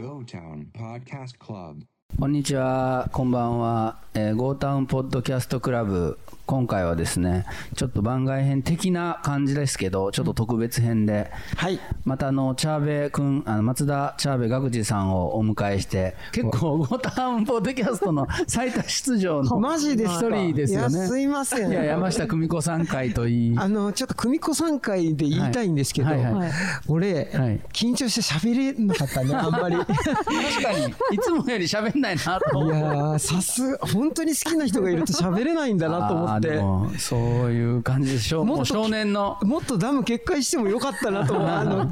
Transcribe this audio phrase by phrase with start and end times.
[0.00, 1.82] Go Town Podcast Club.
[2.18, 6.18] こんにちは、こんばんは、えー、ゴータウンポッドキャストクラブ。
[6.46, 7.46] 今回はですね、
[7.76, 11.78] ちょっと番外編的な感じですけど、ちょっと特別編で、はい。
[12.04, 20.98] またあの、チャーベくん、あの、松田チャーベ学次さんをお迎えして、結構ゴータウンポッドキャストの 最多出場のマジで一人ですよね。
[20.98, 23.58] いやすいませんいや、山下久美子さん会といい。
[23.58, 26.50] あの、ちょっと久美子さん会で言いたいんですけど、はいはいはい
[26.88, 29.76] 俺、はい緊張して喋れなかったね、 あんまり。
[29.76, 32.74] い確かに、いつもより喋んないなと思う。
[32.74, 36.39] やー、さすが、本当に好きな人がいると喋れないんだなと思って。
[36.40, 38.44] でもそういう感じでしょう。
[38.44, 39.38] もう少年の。
[39.42, 41.48] もっとダム決壊してもよかったなと思う。
[41.48, 41.88] あの、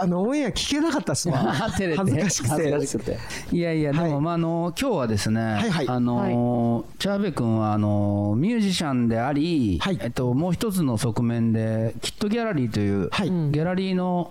[0.00, 1.38] あの、オンエア聞けなかったっすわ。
[1.52, 2.50] 恥ずかしくて。
[2.50, 3.18] 恥ずかしくて
[3.52, 14.30] いやいや、でも、はいまあ、あの、今日はですね、はいはいあの、チャーベ君は、あの、ミュージシャンであり、はいえっと、もう一つの側面で、キットギャラリーという、はいギャラリーの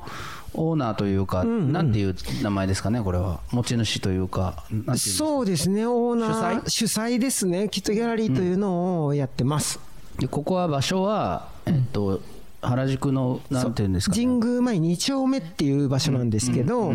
[0.57, 1.71] オーナーというか、んうん。
[1.71, 3.39] なんていう名前ですかね、これは。
[3.51, 7.19] 持ち主というか、うそうですね、オーナー、主催？
[7.19, 9.79] ですね、キットギャラリーというのをやってます。
[10.19, 12.21] でここは場所は、えっと、
[12.67, 16.93] 原宿の、なんていうんですか、ね、神宮前2丁目っていう場所なんですけど、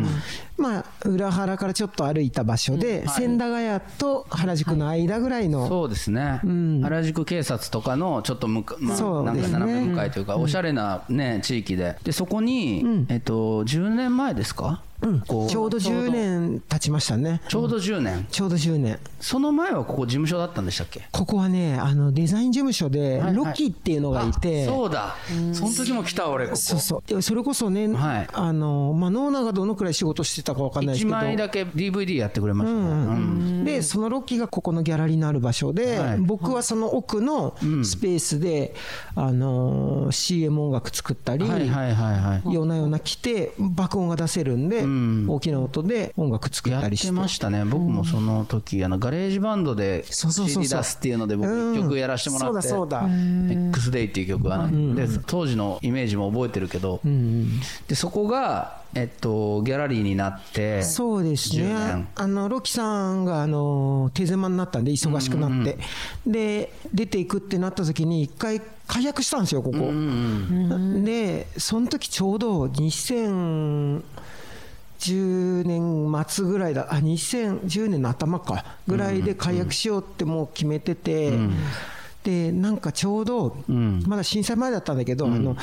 [0.56, 6.80] まあ、裏原からちょっと歩いた場所で、千駄ヶ谷と原宿の間ぐらいの、そうですね、ん。
[6.82, 14.82] 原宿警察とかのちょっと向か、まあ、なんか斜め向かいというか、おしゃれな、ね、地域で、でそこに、えっと、10年前ですか、
[15.26, 17.40] こちょうど10年経ちましたね。
[17.48, 18.98] ちょうど10年、ちょうど10年。
[19.20, 21.08] その前はここ、事務所だったんでしたっけ？
[21.12, 25.16] ここはね、あのデザイン事務所ではいロキっていうのがいて、そうだ、
[25.52, 26.56] その時も来た、俺、ここ。
[26.56, 27.02] そうそう。
[27.06, 28.28] でそれこそね、はい。
[28.32, 32.80] あのまあ、ノーナがどのくらい仕事してたかわかんないです1けど、枚だけ DVD やってくれましたね。
[32.80, 33.08] うん。
[33.08, 33.14] う
[33.62, 33.64] ん。
[33.64, 36.18] でそのロッキーがここのギャラリーのある場所で、はい。
[36.18, 38.74] 僕はその奥のスペースで、
[39.14, 42.52] あのー CM 音楽作ったり、はいはいはいはい。
[42.54, 44.89] 夜な夜な来て爆音が出せるんで、ん
[45.28, 47.06] 大きな音で音楽作っやったりして。
[47.08, 53.68] てましたね、僕もその時あのガレージバンドで CD 出すっていうので、僕、うん一曲やらせてもらって、そうだそうだ。
[53.68, 57.00] X デイっていう曲は、で当時のイメージも覚えてるけど、
[57.88, 62.08] でそこが、えっと、ギャラリーになって、そうです10ね年。
[62.16, 65.78] あのロキさんがあの手狭になったんで忙しくなって、
[66.26, 69.78] で出ていくってなった時に一回解約したんですよここ、
[71.04, 72.66] でその時ちょうど
[75.00, 76.88] 2010年末ぐらいだ。
[76.90, 78.64] あ2010年の頭か。
[78.86, 81.32] ぐらいで解約しようってもう決めてて、
[82.22, 85.56] でなんかちょうど、まだ震災前だったんだけど、あの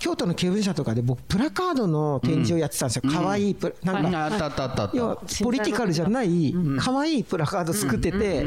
[0.00, 4.90] 京都の経文社とかで僕プラカードの展示をやってたんですよ、可愛いプラなんか。
[4.94, 8.46] 要はポリティカルじゃない可愛いプラカード作ってて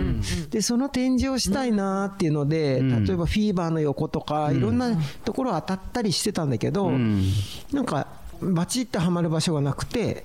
[0.50, 8.23] でその展示をしたいなっていうので例えばフィーバーの横とかいろんなところ当たったりしてたんだけどなんか
[8.54, 10.24] バチってはまる場所がなくて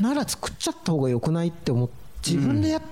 [0.00, 1.94] なら作っちゃった方がよくないって思って
[2.26, 2.82] 自分でやっ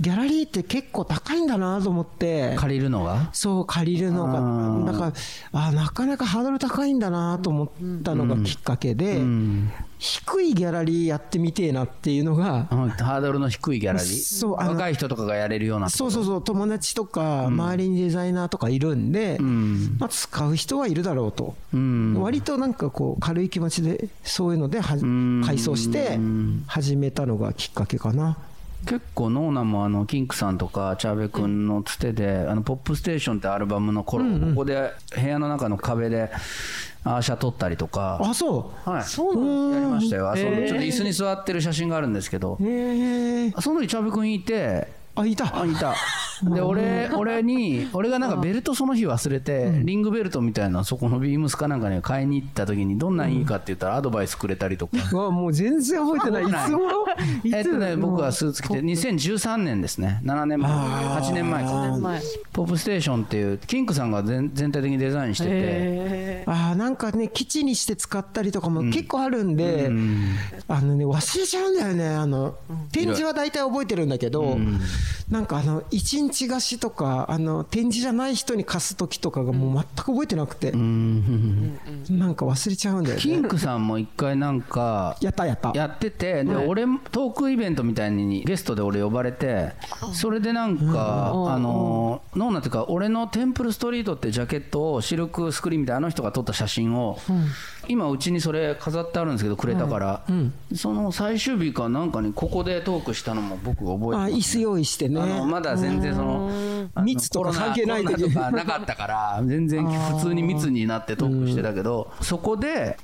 [0.00, 2.54] ギャラリーって結構高いんだなと思って。
[2.56, 3.30] 借りるのが？
[3.32, 4.92] そう借りるのが。
[4.92, 5.04] だか
[5.52, 7.68] らあなかなかハードル高いんだなと思っ
[8.02, 9.20] たのがきっかけで、
[9.98, 12.88] 低いギャラリーやってみてえなっていうのが、うん。
[12.90, 14.38] ハードルの低いギャラリー？
[14.38, 21.54] そう若い人とかがやれるようなそうそうそう友達とか周りにデザイナーとかいるんで、まあ、使う人はいるだろうと、
[22.18, 26.18] 割となんかこう軽い気持ちでそういうのでは改装して
[26.66, 28.38] 始めたのがきっかけかな。
[28.86, 36.30] 結構ノーナもあのキンクさんとかチャーベ君のつてで「あのポップステーション」ってアルバムの頃、ここで部屋の中の壁で
[37.04, 38.18] アーシャ撮ったりとか。
[38.22, 38.90] あそう。
[38.90, 39.02] はい。
[39.02, 40.30] そうやりましたよ。
[40.30, 42.58] あそのちょっと椅子に座ってる写真があるんですけど。
[42.60, 45.60] へえその時チャーベ君いてあいた。
[45.60, 45.94] あいた。
[46.42, 56.44] で俺俺に俺がなんかベルトその日忘れて、リングベルトみたいなそこのビームスかなんかに買いに行った時にどんなんいいかって言ったらアドバイスくれたりとか、う わもう全然覚えてない。
[56.44, 56.80] いつも
[57.44, 60.20] いつえっとね僕はスーツ着て2013年ですね。
[60.24, 61.98] 7年前8年前か。
[61.98, 62.20] 前
[62.52, 66.44] ポップステーションっていうキンクさんが全全体的にデザインしてて。
[66.46, 69.90] あーなんかね基地にして使ったりとかも結構あるんで、
[70.68, 72.08] あのね忘れちゃうんだよね。
[72.08, 72.54] あの
[72.92, 74.58] 展示は大体覚えてるんだけど、
[75.30, 83.22] なんかあの一日貸しとかあの展示じゃない人に貸す時とかがもう全く覚えてなくて、なんか忘れちゃうんだよね。
[83.22, 85.72] キンクさんも一回なんかやったやった。
[85.74, 89.72] やっててで俺もトークイベントみたいにゲストで俺呼ばれて
[90.12, 97.18] それでなんかあのノーナっていうか俺のテンプルストリートってジャケットをシルクスクリーンみたいなあの人が撮った写真を
[97.90, 100.22] 今うちにそれ飾ってあるんですけどくれたから、
[100.74, 105.20] その最終日かなんかにここでトークしたのも僕が覚えてます、椅子用意してね。
[105.20, 106.50] あのまだ全然その
[107.02, 109.84] 密とか関係ないとかなかったから全然
[110.14, 112.96] 普通に密になってトークしてたけどそこで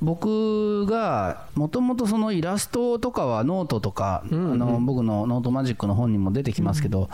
[0.00, 7.08] 僕がもともとそのイラストとかはノートとかあの僕のノートマジックの本にも出てきますけど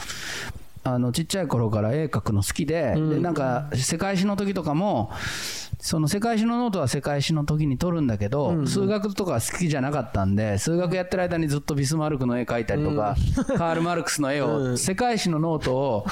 [0.84, 5.10] あのちっちゃい頃から絵描くの好きででなんか世界史の時とかも
[5.80, 13.14] その世界史のノートは世界史の時に撮るんだけど、数学とか好きじゃなかったんで数学やってる間にずっとビスマルクの絵描いたりとか、
[13.56, 16.06] カール・マルクスの絵を、世界史のノートを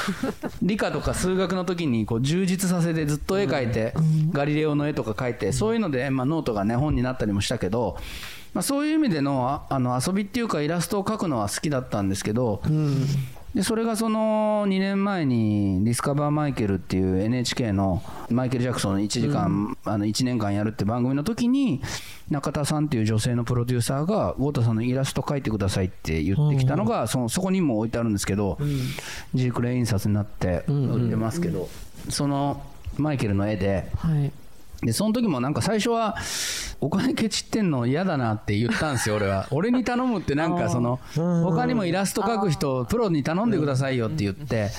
[0.62, 3.92] 理科とか数学の時にこう充実させてずっと絵描いて、
[4.30, 7.96] ガリレオの絵とか描いてそういうので、まあ、ノートがね本になったりもしたけど。
[8.54, 12.62] まあ、そういう意味でのああの遊びっていうかイラストを描くのは好きだったんですけど、
[13.56, 21.80] でそれがその2年前に「ディスカバー・マイケル」っていう NHK のマイケル・ジャクソンの1時間、あの1年間やるって番組の時に
[22.30, 28.58] 中田さんっていう女性のプロデューサーが豪太さんのイラスト描いてくださいって言ってきたのがそのそこにも置いてあるんですけど、
[29.32, 31.70] ジークレイ印刷になって売ってますけど、
[32.10, 32.62] その
[32.98, 33.90] マイケルの絵で。
[33.96, 34.30] はい
[34.82, 36.16] でその時もなんか最初は
[36.80, 39.46] お金ケチってんの嫌だなって言ったんですよ俺は。
[39.52, 44.70] 俺に頼むってなんかその他にもイラスト描く人プロに頼んでくださいよって言って。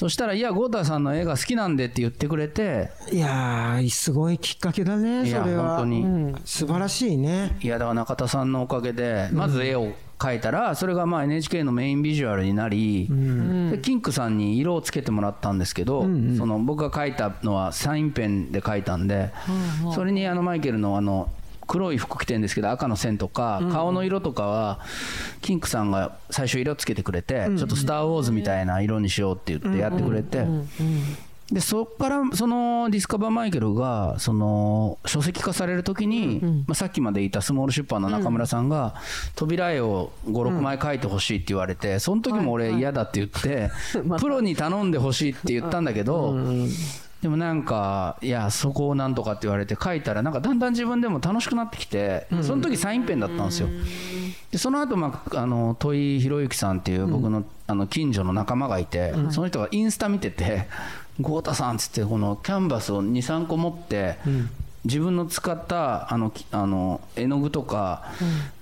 [0.00, 2.90] そしたらいや豪太さんの絵が好きなんでって言ってくれて。
[3.12, 5.76] いやーすごいきっかけだねそれは。
[5.76, 6.34] 本当に。
[6.44, 7.58] 素晴らしいね。
[7.60, 13.06] いやだから中田さんのおかげでまず絵を描いたらそれがまあ NHK のメインビジュアルになり
[13.70, 16.02] でキンクさんに色をつけてもらったんですけど
[16.36, 19.30] その僕が描いたのはサインペンで描いたんで
[19.94, 21.30] それにあのマイケルのあの
[21.66, 24.80] 黒い服着てるんですけど赤の線とか顔の色とかは
[25.40, 30.44] キンクさんが最初色つけてくれてちょっと「スター・ウォーズ」みたいな色にしようって言ってやってくれて
[31.52, 38.94] でそこからそのディスカバー・マイケルがその書籍化されるときに、まあ、さっきまでいたスモール出版の中村さんが
[39.34, 43.70] 扉絵を56枚描いてほしいって言われてその時も俺嫌だって言って
[44.20, 46.36] プロに頼んでほしいって言ったんだけど
[47.22, 53.68] でもなんかいやそこをなんとかって言われて書いたらなんかだんだん自分でも楽しくなってきてその時サインペンだったんですよ。
[54.50, 60.66] でその後、まああの戸井宏之さんっていう僕の,、あの近所の仲間がいて、その人がインスタ見てて
[61.20, 64.18] 「豪太さん」っつってこのキャンバスを23個持って、
[64.84, 68.04] 自分の使ったあのきあの絵の具とか、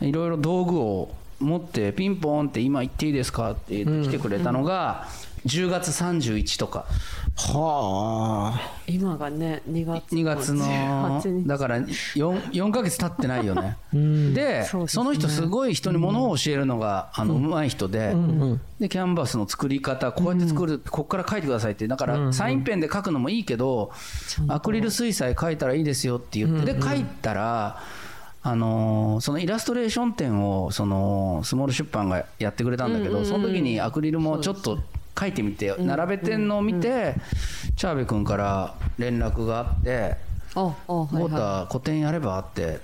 [0.00, 5.06] いろいろ道具を持ってピンポンって「今行っていいですか?」って言って来てくれたのが、
[5.46, 6.87] 10月31とか。
[7.37, 8.61] はあ。
[8.87, 10.14] 今がね2月。
[10.14, 11.49] 2月の18日。
[11.49, 13.76] だから 4, 4ヶ月経ってないよね。
[14.35, 14.88] でそね。
[14.88, 18.14] その人すごい人に物を教えるのがあの上手い人で
[18.81, 23.93] でキャンバスの作り方こうやって作るここから書いてくださいってだからサインペンで書くのもいいけど
[24.49, 27.81] アクリル水彩書いたらいいですよって言ってで書いたら
[28.43, 34.79] あのーそのイラストレーション展をそのスモール出版がやってくれたんだけどその時にアクリルもちょっと
[35.19, 37.15] 書いてみて並べてんのを見て
[37.76, 40.17] チャーベ君から連絡があって
[40.55, 42.79] ああはい「豪はい太個展やれば?」って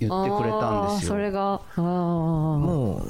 [0.00, 1.12] 言ってくれたんですよ。
[1.12, 3.08] それがああもう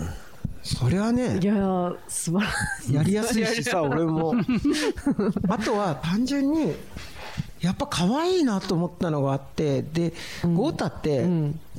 [0.63, 2.53] それはねいやー素晴ら
[2.85, 2.95] しい。
[2.95, 4.35] やりやすいしさ 俺も。
[5.49, 6.73] あとは単純に
[7.61, 10.13] やっぱ可愛いなと思ったのがあってで
[10.55, 11.27] 豪太って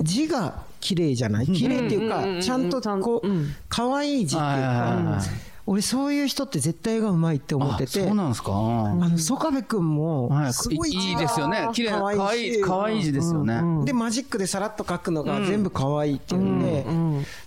[0.02, 1.48] 字が綺麗じゃない？
[1.48, 3.28] 綺麗っていうかちゃんとこう
[3.70, 5.20] 可愛い字っていうか
[5.66, 8.52] 俺そういう人って絶対絵がうまいって思ってあてそうなんですか。
[8.52, 8.54] あ
[8.96, 10.54] の曽我部君もはい。
[10.54, 11.70] すごいいいですよね。
[11.74, 12.62] 綺麗な可愛いし。
[12.62, 13.86] 可愛い字ですよね。
[13.86, 16.86] でマジックでさらっと描くのが全部可愛いっていうんで、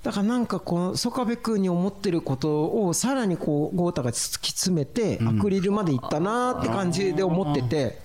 [0.02, 8.00] だからなんかこう曽我部君に思ってることをさらにこう豪太が突き詰めてアクリルまでいったなーって感じで思ってて、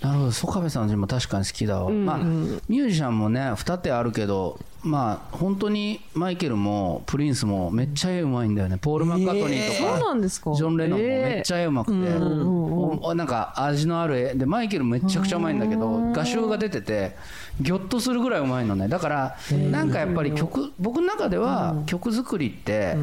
[0.00, 8.78] なるほど曽我部さんの字も確かに好きだわ、まあミュージシャンもね二手あるけどまあ本当にマイケルもプリンスもめっちゃ絵うまいんだよね。
[8.80, 10.54] ポール・マッカートニーとか、そうなんですか？
[10.54, 14.34] ジョン・レノンもめっちゃゃ絵うまくて、おなんか味のある絵。
[14.34, 17.14] でマイケルめちゃくちゃうまいんだけど画集が出てて
[17.60, 18.88] ギョッとするぐらいうまいのね。
[18.88, 19.36] だから
[19.70, 22.96] なんかやっぱり曲僕の中では曲作りって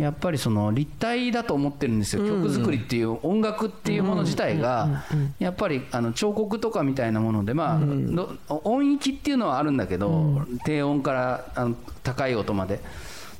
[0.00, 2.26] やっぱりその立体だと思ってるんですよ。
[2.26, 5.04] 曲作りっていう音楽っていうもの自体が
[5.38, 12.80] やっぱりあの彫刻とかみたいなものでまあの音域っていうのはあるんだけど低音からあの高い音まで。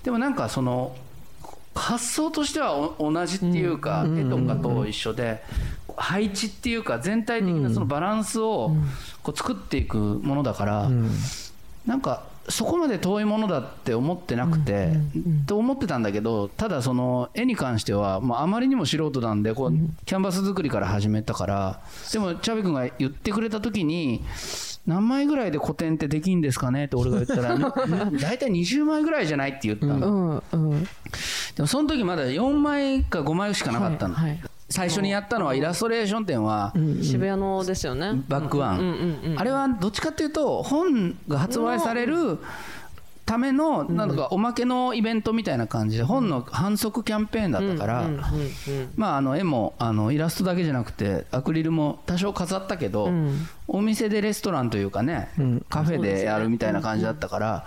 [0.03, 0.97] でもなんかその
[1.75, 5.43] 発想としてはお同じっていうか絵とかと一緒で
[5.97, 8.73] 配置っていうか全体的なそのバランスを
[9.23, 10.91] こう作っていくものだから
[11.87, 14.93] なんかそこまで遠いものだって思ってなくて
[15.47, 19.73] と思ってたんだけどただその絵に関してはもうあまりにも素人なんでこう
[20.05, 21.81] キャンバス作りから始めたから
[22.13, 24.25] でもチャビ君が言ってくれた時に
[24.87, 26.87] 何枚ぐらいで個展ってできんですかね？
[26.87, 27.57] って俺が言ったら、
[28.19, 29.51] 大体20枚ぐらいじゃない？
[29.51, 30.43] って言ったの。
[30.53, 30.83] うんうん。
[30.83, 30.89] で
[31.59, 34.15] もその時まだ4枚か5枚しかなかったの。
[34.15, 34.41] はいはい
[34.71, 36.73] 最初にやったのはイラストレーション展は、
[37.03, 38.23] 渋谷のですよね。
[38.29, 42.39] バックワン、あれはどっちかっていうと本が発売される
[43.27, 48.11] ためのなんかおまけのイベントみたいな感じで本の反則キャンペーンだったから、
[48.97, 53.49] まああの絵もあのイラストだけじゃなくてアクリルも多少飾ったけど、ん。
[53.69, 55.31] お店でレストランというかね、
[55.69, 57.67] カフェでやるみたいな感じだったから、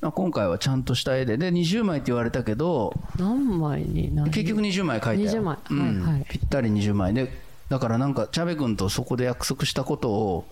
[0.00, 1.36] まあ今回はちゃんとした絵で。
[1.36, 5.42] で20枚って言われたけど何枚に結局20枚描いたよ。
[5.42, 5.56] 20枚。
[5.70, 6.02] うん。
[6.02, 6.26] はいはい。
[6.28, 7.14] ぴったり20枚。
[7.14, 10.44] でだからなんかチャベ君とそこで約束したことを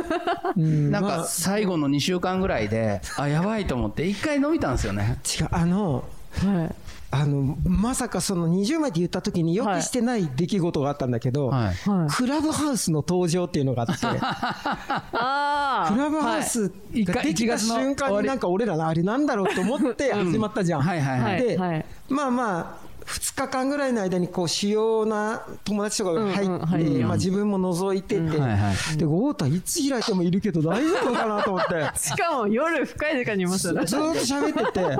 [0.56, 5.18] なんか最後の2週間ぐらいであやばいと思って一回伸びたんですよね。
[5.40, 6.04] 違うあの
[6.44, 6.74] はい
[7.12, 11.74] あのまさかその20枚って言った時に予期してない出来事があったんだけど、はい。
[11.74, 12.10] はい。
[12.12, 14.06] クラブハウスの登場っていうのがあって。
[14.06, 20.82] クラブハウスができた瞬間になんか俺らのあれなんだろうと思って始まったじゃん。
[20.82, 21.84] はいはいはいで、はい。
[22.08, 28.96] まあまあ2日間ぐらいの間にこう主要な友達とかが入うんうんって、まあ、自分も覗いてて、はいはい。
[28.96, 31.90] で豪太いつ開いてもいるけど大丈夫かなと思って。
[31.98, 33.84] しかも夜深い時間にいますよね。
[33.84, 34.98] ずーっと喋ってて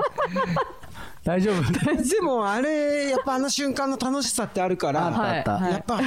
[1.23, 1.61] 大丈夫？
[2.01, 5.51] でもあれやっぱあの瞬間の楽しさってあるから、はいあった。
[5.53, 6.01] はいやっぱ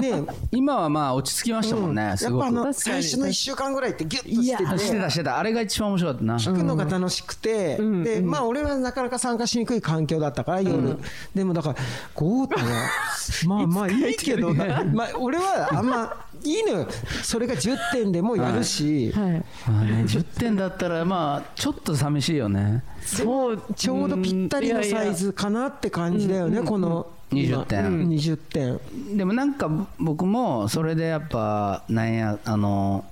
[0.00, 2.42] ね 今はまあ落ち着きましたもんね、やっすごく。
[2.42, 4.78] ぱあの最初の1週間ぐらいってギュッとしてて。
[4.78, 10.98] してたしてたあれが一番面白かったな、聞くのが楽しくて、でまあ俺はなかなか参加しにくい環境だったから夜、
[11.34, 11.76] でもだから
[12.14, 12.64] 豪太は
[13.46, 16.88] まあまあいいけどな、まあ、俺はあんまいいのよ。
[17.22, 19.44] それが10点でもやるし、はい。
[19.70, 29.16] まあね、10点だったらまあちょっと寂しいよねそうちょうどぴったりのサイズかなって感じだよね、この20点うん20点。
[29.16, 29.68] でもなんか
[29.98, 33.04] 僕もそれでやっぱなんやあの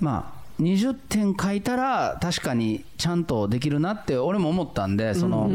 [0.00, 5.50] まあ20点書いたら確かにちゃんとできるなって俺も思ったんでその、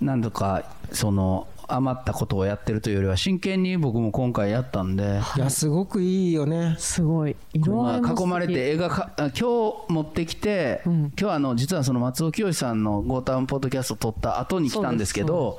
[0.00, 5.20] なんとかその余ったことをやってるというよりは真剣に僕も今回やったんで。
[5.36, 6.76] いやすごくいいよね。
[6.78, 7.36] すごい。
[7.52, 15.58] 色合いも囲まれて映画かあ今日持ってきて、今日はあの実はその松尾清さんの「ゴータウンポッドキャスト」撮った後に来たんですけど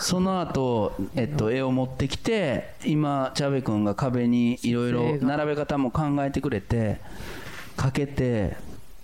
[0.00, 7.00] その後、えっと絵を持ってきて今チャベ君が壁にいろいろ並べ方も考えてくれて
[7.76, 8.56] かけて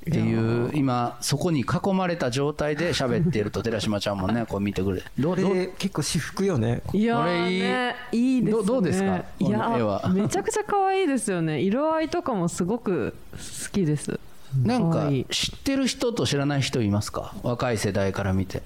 [0.09, 5.55] っていう今そこに囲まれた状態で喋っていると寺島ちゃんもね こう見てくれどうどう？
[5.55, 6.83] で結構私服よね。
[6.93, 7.61] いやこれいい。
[7.61, 8.63] ーねいいですね。
[8.63, 9.07] どどうですか？
[9.39, 10.09] いやこの絵は。
[10.15, 11.61] めちゃくちゃ可愛いですよね。
[11.61, 13.39] 色合いとかもすごく好
[13.73, 14.19] きです。
[14.65, 17.35] なんか知ってる人と知らない人いますか？
[17.43, 18.63] 若い世代から見て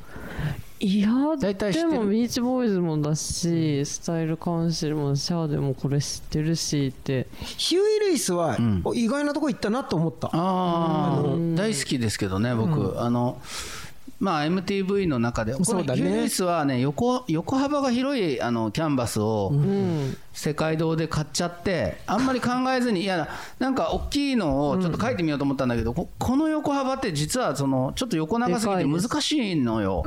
[0.85, 7.29] いや大体でもビーチボーイズもだしスタイルカウンシルもシャアでもこれ知ってるしって。
[7.41, 8.59] ヒューイ・ルイスは
[8.93, 11.23] 意外なとこ行ったなと思った、ああ
[11.55, 13.41] 大好きですけどね僕、あの
[14.23, 16.01] まあ MTV の中でこそうだね。
[16.01, 19.53] のヒューリスはね横横幅が広いあのキャンバスを
[20.33, 30.05] 世界堂で買っちゃってあんまり考えずにいやなんか大きいのをちょっと書いてみようと思ったんだけどここの横幅って実はそのちょっと横長すぎて難しいのよ。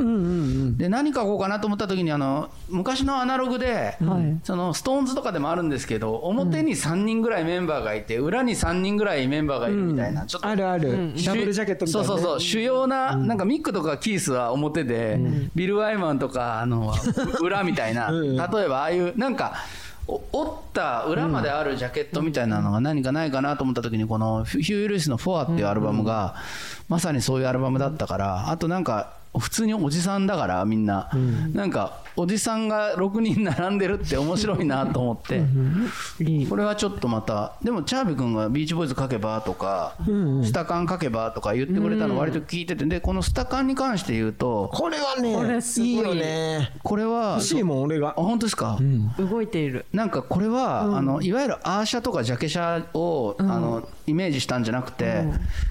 [0.78, 4.40] で何書こうかなと思った時にあの昔のアナログで、はい。
[4.46, 12.40] そのストーンズとかでもあるんですけど表に3人ぐらいメンバーがいて裏に3人ぐらいメンバーがいるみたいな、ちょっとあるある、ダブルジャケットみたいな、ね、そうそうそう。
[12.40, 15.20] 主要な、なんかミックとかキースは表で、
[15.56, 16.94] ビル・ワイマンとかあの
[17.42, 18.12] 裏みたいな。
[18.12, 19.54] 例えばああいうなんか
[20.08, 26.36] お折った裏まであるジャケットみたいなのが何かないかなと思った時にこのヒュー・ルイスの「フォア」っていうアルバムが
[26.88, 31.10] まさにそういうアルバムだったからあとなんか普通におじさんだからみんな、
[31.54, 35.44] なんかおじさんが6人並んでるって面白いなと思って、
[36.24, 36.48] いい。
[36.48, 39.96] これはちょっとまたでもチャービ君が「ビーチボーイズ書けば」とか、
[40.44, 46.72] スタカン書けば」とか言ってくれたの割と聞いててでこのスタカンに関して言うとこれはこねれすごいいいよね。
[46.84, 48.10] これは欲しいもん俺が。
[48.10, 48.78] あ本当ですか、
[49.18, 49.86] 動いている。
[49.92, 55.24] なんかこれは、あのいわゆるアーシャとかジャケシャを、あのイメージしたんじゃなくて、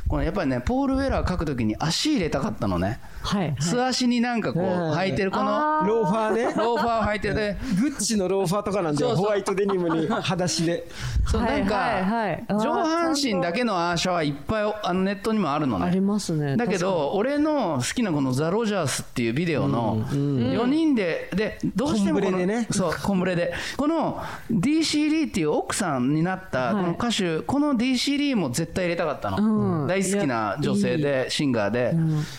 [0.08, 4.92] このやっぱりねポール・ウェラー書くときに足入れたかったのね、はい素足になんかこう、うん。
[4.92, 6.42] 履いてるこのローファーね。
[6.56, 9.08] ローファーを履いててグッチのローファーとかなんだよ。
[9.08, 9.24] そうそう。
[9.24, 10.86] ホワイトデニムに 裸足で。
[11.26, 12.44] そうなんか、はいはい。
[12.50, 15.86] 上半身だけのアーシャはいっぱいあのネットにもあるのね。
[15.86, 16.56] ありますね。
[16.56, 22.66] だけど俺の好きなこの「ザ・ロジャース」っていうビデオの4人ででどうしてもこのコンブレでね。
[22.70, 23.54] そうコンブレで。
[23.76, 24.22] この
[24.52, 29.86] DCD っていう奥さんになったこの歌手この DCD も絶対入れたかったの。
[29.86, 31.92] 大好きな女性でシンガーで。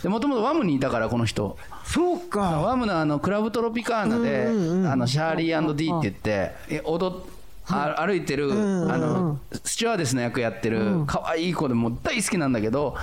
[0.08, 1.58] もともとワムにいたからこの人。
[1.84, 2.39] そうか。
[2.39, 4.48] ワムのあのクラブトロピカーナで
[4.89, 7.20] あのシャーリー D って言ってえ踊っ
[7.68, 8.56] あ歩いてる、あ
[8.98, 12.96] のスチュワーデスの役やってる可愛い子でもう大好きなんだけど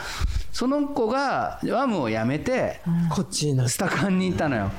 [0.52, 4.70] その子がワムをやめてこっちになスタカンに行ったのよ。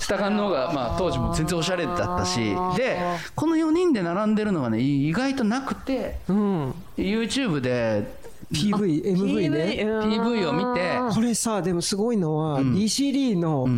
[0.00, 2.40] スタカンの方が、まあ、当時も全然おしゃれだったし。
[2.76, 2.98] で
[3.36, 6.74] この4人で並んでるのがね意外となくてうん。
[6.96, 8.18] YouTube で
[8.52, 9.84] PV、MV ね。
[9.84, 13.68] PV を見てこれさでもすごいのは、DC リーの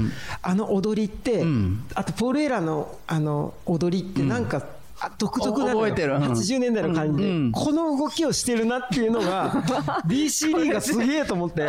[0.41, 1.85] あの踊りって、ん。
[1.95, 4.65] あとポール・エラのあの踊りってなんか、
[4.99, 5.77] あ独特なのよ。
[5.77, 6.15] 覚えてる。
[6.15, 6.23] うん。
[6.23, 7.23] 80年代の感じ。
[7.23, 7.53] で、うん。
[7.53, 9.53] この動きをしてるなっていうのが
[10.07, 11.69] DC リーがすげえと思って。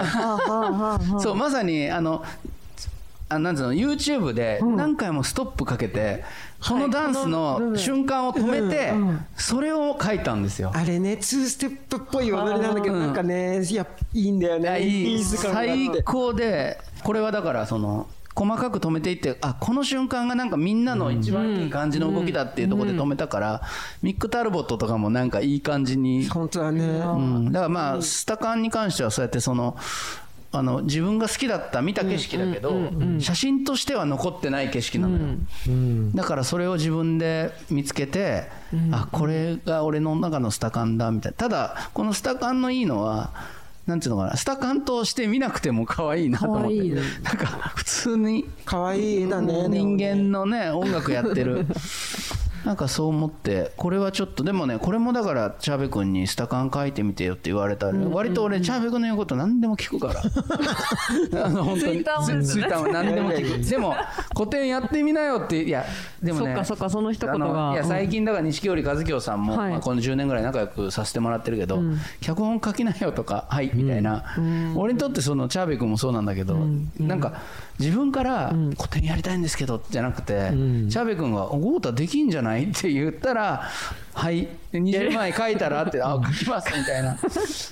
[1.19, 2.23] そうまさにあの
[3.33, 6.23] あなんつうの YouTube で何回もストップかけて、
[6.65, 8.93] このダンスの瞬間を止めて、
[9.35, 10.71] それを書いたんですよ。
[10.73, 14.81] あれねツーステップっぽい踊りなんだけど、なんかねいやいいんだよね。
[14.81, 23.61] いい最高でこれはだからその細かく止めていってあこの瞬間がなんかみんなの一番いい感じの動きだっていうところで止めたから、
[24.01, 29.77] ミック・タルボットとかもなんかいい感じに、本当はね、うん、だからまあスタカンに関してはそうやってその
[30.55, 35.35] あの自分が好きだった見た景色だけど、写真としては残ってない景色なのよ、
[36.13, 38.49] だからそれを自分で見つけて、
[38.91, 41.37] あこれが俺の中のスタカンだみたいな。
[41.37, 43.31] ただこのスタカンのいいのは
[43.87, 44.37] なんていうのかな。
[44.37, 46.77] スタカンとして見なくても可愛いなと思って。
[47.23, 49.67] なんか普通に可愛い絵だね。
[49.67, 51.65] 人間のね音楽やってる
[52.65, 60.21] なんかそう思ってこれはちょっとでもねこれもだからチャーベ君に「スタカン書いてみてよ」って言われたら、割と俺チャーベ君の言うこと何でも聞くから。
[61.45, 61.91] あの本当に。
[62.43, 63.63] ツイッターも何でも聞く。
[63.69, 63.95] でも
[64.35, 65.85] 古典やってみなよっていや
[66.21, 67.87] でもねそっかそっかその一言がいやうん。
[67.87, 69.71] 最近だから錦織和清さんも、はい。
[69.71, 71.81] まあ、この10年ぐらい仲良くさせてもらってるけど、
[72.21, 74.23] 脚本書きなよとかはいみたいな、
[74.75, 76.57] 俺にとってそのチャーベ君もそうなんだけど、
[76.99, 77.33] なんか
[77.79, 83.63] 自分から古典やりたいんですけどじゃなくて、チャーベ君が「豪太できんじゃない?」って言ったら
[84.13, 87.17] 「はい20枚書いたら?」って「あ書きます」みたいな。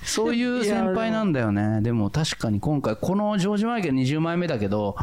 [0.04, 1.82] そういう先輩なんだよね。
[1.82, 4.96] でも確かに今回このジョージ・マイケル20枚目だけど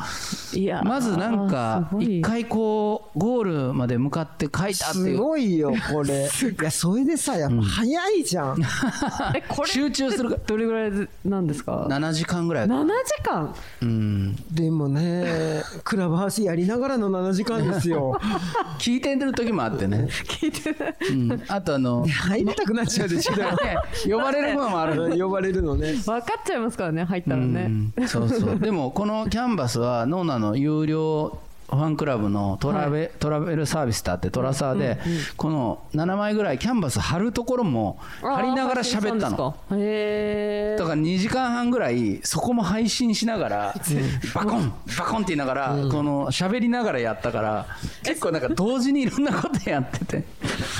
[0.52, 5.18] いやまずなんか一回こうゴールまで向かって書いたってすいう。
[5.18, 6.28] ごいよこれ。
[6.28, 6.62] い。
[6.64, 8.60] やそれでさやっぱ早いじゃん、
[9.34, 10.36] えこれ集中するか。
[10.46, 13.54] どれぐらいなんですか？7時間ぐらい7時間？
[13.82, 14.36] うん。
[14.50, 18.18] でもねクラブハウスやりながらの7時間ですよ。
[18.78, 20.94] 聞いてる時もあってね、聞いてない。
[21.10, 23.44] うん、あとあの入りたくなっちゃうでしょね。
[24.08, 25.92] 呼ばれるものもある呼ばれるのね。
[25.92, 27.92] 分かっちゃいますからね入ったらね。
[27.96, 28.08] うん。
[28.08, 28.58] そうそう。
[28.58, 31.38] でもこのキャンバスはノーナの有料
[31.70, 34.98] ファンクラブのトラベ,、トラベルサービスってあってトラサーで、
[35.36, 39.54] この7枚ぐらいキャンバス貼るところも貼りながら喋ったの。
[39.72, 43.74] へえだから2時間半ぐらいそこも配信しながら
[44.34, 47.66] バコンバコンって言いながらこの喋りながらやったから
[48.02, 50.24] 結構なんか同時にいろんなことやってて。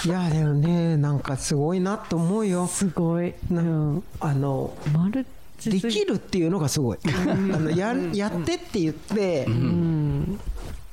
[0.07, 2.67] いやでもねなんかすごいなと思うよ。
[2.67, 3.35] すごい。
[3.51, 4.03] うん。
[4.21, 5.27] あのマル
[5.59, 6.99] チできるっていうのがすごい。
[7.05, 9.47] あのややってって言って、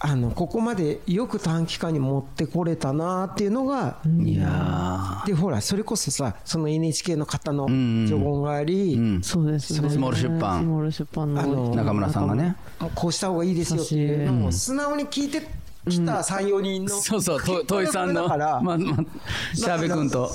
[0.08, 9.90] あのここまでよく短期間に持ってこれたなっていうのが、いやでほらそれこそさその NHK の方のん助言があり、ーうんそうですね。
[9.90, 10.62] スモール出版。
[10.62, 12.56] スモール出版の中村さんがね。
[12.94, 15.42] こうした方がいいですよっていうのを素直に聞いて
[15.90, 18.24] きた34人のそうそうと土井さんの。
[18.24, 18.62] だから。
[18.62, 18.98] まあまあ
[19.56, 20.30] シャーベ君と。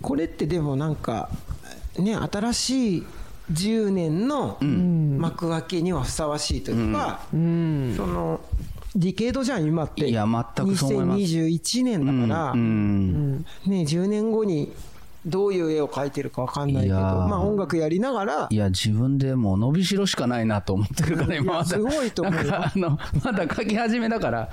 [0.00, 1.30] これってでもなんか
[1.96, 3.06] ね新しい
[3.52, 7.94] 10年の幕開けにはふさわしいというか、うん。
[7.96, 8.40] その
[8.94, 10.08] ディケードじゃん今って。
[10.08, 11.20] いや全くそう思います。
[11.20, 14.72] 2021年だから、うんね、10年後に
[15.24, 16.96] どういう絵を描いてるか分かんないけど。
[16.96, 18.48] まあ音楽やりながら。
[18.50, 21.64] いや自分でもう伸びしろしかないなと思ってるから今まだ。
[21.64, 24.50] すごいと思うあのまだ書き始めだから。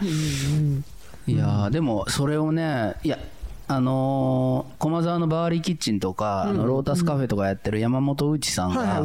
[1.28, 3.20] いやーでもそれをねいや
[3.68, 9.04] あのー駒沢のバワリーキッチンとか、あのロータスカフェとかやってる山本宇一さんが、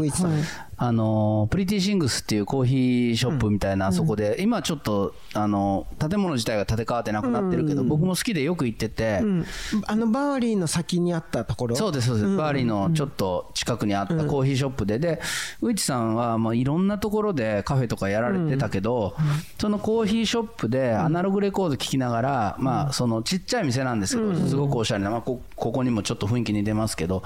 [0.76, 9.46] あのー Pretty Things っていうコーヒーショップみたいな、あそこで今ちょっとあの建物自体が建て替わってなくなってるけど、僕も好きでよく行ってて、うん。
[9.87, 11.76] あのバワリーの先にあったところ？
[11.76, 15.20] そうですそうです、バワリーのちょっと近くにあったコーヒーショップで、で
[15.60, 19.14] 内さんはまあいろんなところでカフェとかやられてたけど、
[19.58, 27.22] そのコーヒーショップでアナログレコード聴きながら、まあそのちっちゃい店なんですけど、すごくおしゃれな、まあ、こここにもちょっと雰囲気に出ますけど。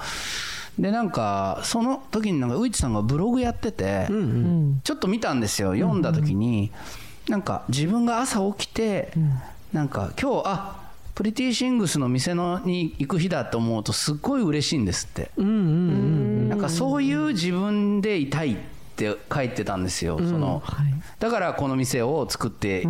[0.79, 4.07] でなんかその時になんか内さんがブログやってて、
[4.85, 5.75] ちょっと見たんですよ。
[5.75, 6.71] 読んだ時に、
[7.29, 9.13] なんか自分が朝起きて、
[9.73, 18.57] なんか今日あプリティシングスの店のに行く日だと思うとすっごい嬉しいんですって、なんかそういう自分でいたいっ
[18.99, 20.61] って書いてたんですよ、その。
[20.65, 20.87] はい。
[21.21, 22.85] だからこの店を作って、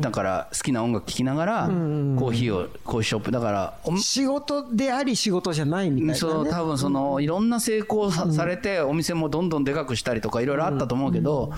[0.00, 11.52] だから好きな音楽聴きながら、コーヒーをコーヒーショップだからお仕事であり仕事じゃないみたいな、ね、そう多分そのいろんな成功さ,、されてお店もどんどんでかくしたりとかいろいろあったと思うけど、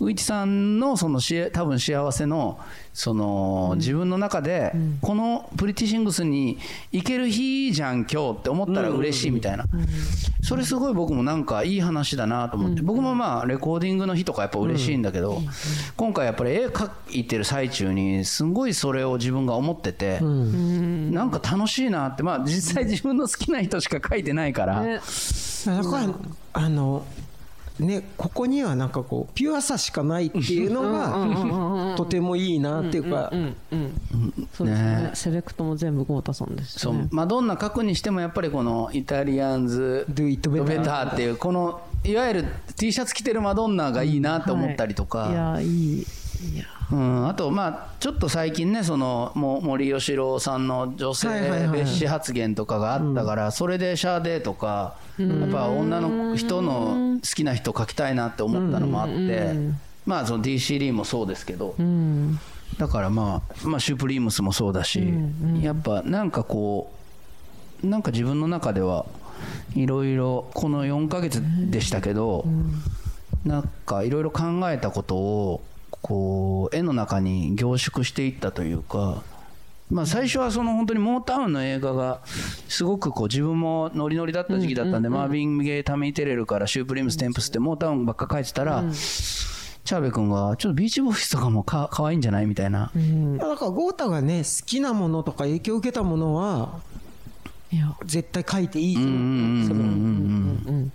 [0.00, 2.58] ういちさんのそのし多分幸せの
[2.98, 6.58] その自分の中でこのプリティシングスに
[6.90, 9.66] 行ける日じゃん今日って思ったら嬉しいみたいな。
[10.42, 12.82] それすごい僕もなんかいい話だなと思って。
[12.82, 15.40] 僕もまあレコーディングの日とかやっぱ嬉しいんだけど
[15.96, 22.24] 今回やっぱり絵描いてる最中にすごいそれを自分が思っててなんか楽しいなって。
[22.24, 24.82] まあ実際自分の好きな人しか描いてないから。
[24.82, 24.98] ね。
[25.66, 26.14] だから
[26.52, 27.06] あの
[27.78, 33.32] ねここにはなんかこうピュアさしかないっていうのがとてもいいなっていうか。
[34.52, 35.02] そうですね。
[35.02, 35.10] ね。
[35.14, 36.94] セレクトも全部豪太さんですそう。
[36.94, 42.44] ねマドンナ書くにしてもやっぱりこのイタリアンズ Do it better ベターっていうこのいわゆる
[42.76, 45.32] T シャツ着てるマドンナがいいなって思ったりとか、はい。
[45.32, 46.06] いやいい。
[46.54, 59.54] いやうん、あとまあちょっと最近ねそのも森喜朗さんの女性蔑視発言とかがあったからそれでシャーデーとかやっぱ女の人の好きな人書きたいなって思ったのもあって
[60.06, 62.38] まあその DC リーもそうですけどうん。
[62.78, 65.12] だからまあまあシュプリームスもそうだし
[65.60, 66.92] やっぱなんかこ
[67.82, 69.04] うなんか自分の中では
[69.74, 72.44] いろいろこの4ヶ月でしたけど
[73.44, 75.62] なんかいろいろ考えたことを
[76.08, 79.22] こう絵の中に凝縮していったというか。
[79.90, 82.20] まあ最初はその本当にモータウンの映画が
[82.68, 92.46] すごくこう自分もノリノリだった時期だったんでマービン・ゲイ・タミー・テレルからシュープリームス・テンプスってモータウンばっか書いてたらチャーベ君がちょっとビーチボーイズとかもか可愛いんじゃない？
[92.46, 92.92] みたいな。
[93.38, 96.80] だから豪太がね好きなものとか影響を受けたものは
[97.72, 97.96] いや。
[98.04, 99.04] 絶対書いていいとう。
[99.04, 100.90] んうんうん思う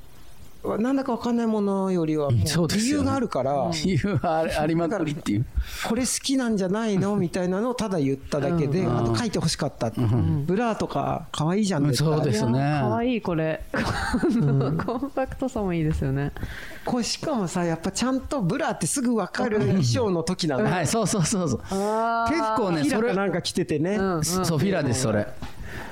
[0.80, 5.46] なんだか分かんないものよりはもそうう理由があるから 理由はありまくりっていう。
[5.88, 9.92] これ好きなんじゃないのみたいなのをただ言っただけであと書いてほしかった。
[10.46, 12.80] ブラとか可愛いじゃん絶対そうですね。
[12.82, 13.62] 可愛いこれ。
[14.86, 16.32] コンパクトさもいいですよね。
[16.86, 20.64] これしかもさやっぱちゃんとブラってすぐ分かる衣装の時なの。
[20.64, 21.60] はいそうそうそうそう。
[21.60, 21.72] 結
[22.56, 23.98] 構ねヒそれなんか着ててね。
[24.22, 25.28] そうフィラですそれ。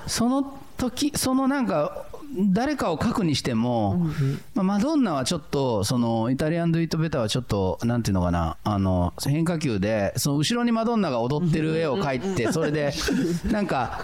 [0.08, 2.06] その時そのなんか
[2.38, 4.08] 誰かを書くにしても、
[4.54, 12.94] まあ、マドンナはちょっとそのイタリアン・ドゥ・イット・ベターはちょっとなんていうのかなあの変化球でその後ろにマドンナが踊ってる絵を描いてそれで
[13.52, 14.02] なんか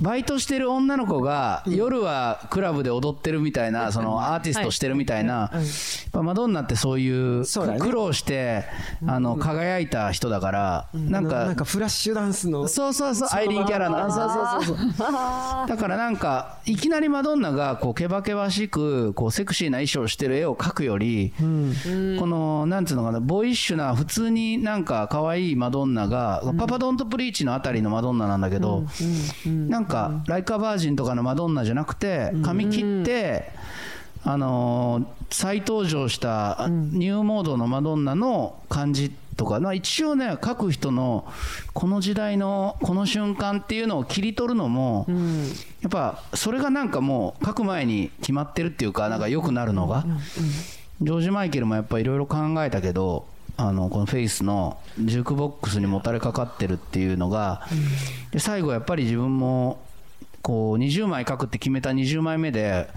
[0.00, 5.52] バイトしてる女の子が夜はクラブで踊ってるみたいなそのアーティストしてるみたいな、
[6.12, 7.08] マドンナってそうい
[7.40, 7.44] う
[7.78, 8.64] 苦労して
[9.06, 12.68] あの輝いた人だからなんかなんかフラッシュダンスの。
[12.68, 15.06] そうそうそう、アイリーンキャラの、あそうそうそうそう。
[15.68, 21.32] だからなんか、いきなりマドンナが、こう、けばけばしく、こう、セクシーな衣装をしてる絵を描くより、
[22.18, 28.84] この、なんつうのかな、ボーイッシュな、普通になんか可愛いマドンナが、パパドントプリーチのあたりのマドンナなんだけど、
[29.68, 33.50] なんか、ライカバージンとかのマドンナじゃなくて、髪切って、
[34.24, 39.10] あのー再登場したニューモードのマドンナの感じ
[39.42, 41.26] とか、まあ、一応ね書く人の
[41.72, 45.06] この時代のこの瞬間っていうのを切り取るのも、
[45.80, 50.04] やっぱそれがなんかもう書く前に決まってるっていうかなんか良くなるのが、
[51.00, 53.26] ジョージ・マイケルもやっぱいろいろ考えたけど
[53.56, 57.66] あのこのフェイスのジュークボックスにもたれかかってるっていうのが、
[58.30, 59.82] で最後やっぱり自分も
[60.40, 62.88] こう20枚書くって決めた20枚目で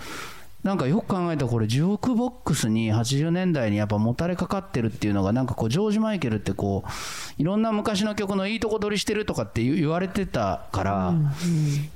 [0.65, 6.89] なんかよく考えたらこれジュークボックスに80年代にやっぱもたれかかってるっていうのがなんかこうジョージ・マイケルってこう
[7.39, 11.13] いろんな昔の曲のいいとこ取りしてるとかって言言われてたから、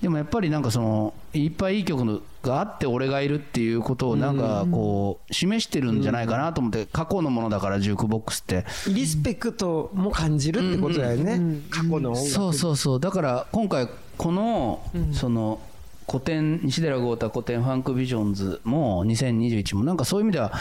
[0.03, 8.65] でもやっぱりなんかそのいっぱいいい曲があって俺がいるっていうことをなんかこう示してるんじゃないかなと思って過去のものだからジュークボックスって。
[8.93, 11.62] リスペクトも感じるってことだよね。
[11.71, 12.99] 過去のそうそうそう。
[12.99, 15.60] だから今回この、その
[16.09, 20.51] 古典西寺豪太古典ファンクビジョンズも2021もなんかそういう意味では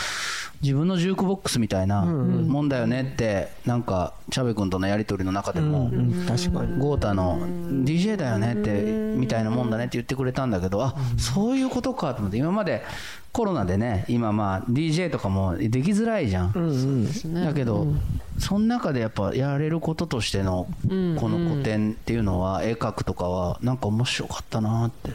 [0.60, 6.78] 自分のジュークボックスみたいなもんだよねってなんかチャベ君とのやり取りの中でも、うん確かに。
[6.78, 7.38] 豪太の
[7.84, 8.70] DJ だよねって
[9.16, 12.82] みたいなもんだねって言ってくれたんだけどあそういうことかと思って今まで
[13.38, 17.04] コロナでね今まあ DJ とかもできづらいじゃん、
[17.44, 17.86] だけど、
[18.36, 25.12] その中でやっぱやれることとしてのこの古典っていうのは絵描くとかはなんか面白かったなって、い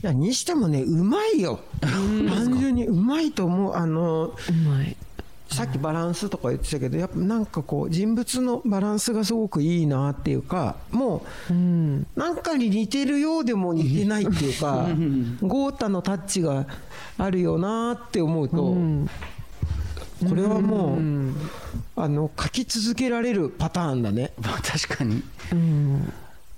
[0.00, 1.60] やにしてもねうまいよ。
[1.82, 3.74] 単純にうまいと思う。
[3.74, 4.96] あのうまい
[5.50, 14.88] さっきバランスとか言ってたけどやっぱなんかこう人物のバランスがすごくいいなっていうかもうなんかに似てるようでも似てないっていうか
[15.42, 16.66] 豪太のタッチが
[17.18, 18.76] あるよなって思うと
[20.28, 21.32] これはもう、
[21.96, 24.32] あの描き続けられるパターンだね。
[24.38, 25.22] まあ確かに、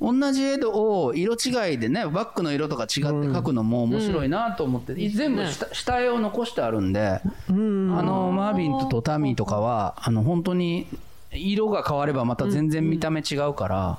[0.03, 10.89] 同じ絵を色違いでねバックの色とか違って描くのも面白いなと思って、全部下下絵を残してあるんで、あのマービンとタミーとかはあの本当に
[11.31, 13.99] 色が変わればまた全然見た目違うから。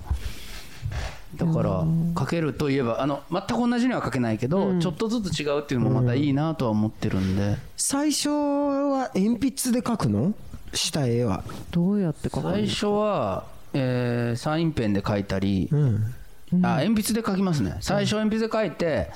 [1.35, 10.35] だから描けるといえばあの全く同じには描けないけど、ちょっとずつ違うっていうのもまたいいなとは思ってるんで、最初は鉛筆で描くの？
[10.75, 11.43] 下絵は。
[11.71, 16.03] どうやって描くの最初は、えーサインペンで描いたり、うん。
[16.61, 17.77] あ鉛筆で描きますね。
[17.81, 19.09] 最初鉛筆で描いて、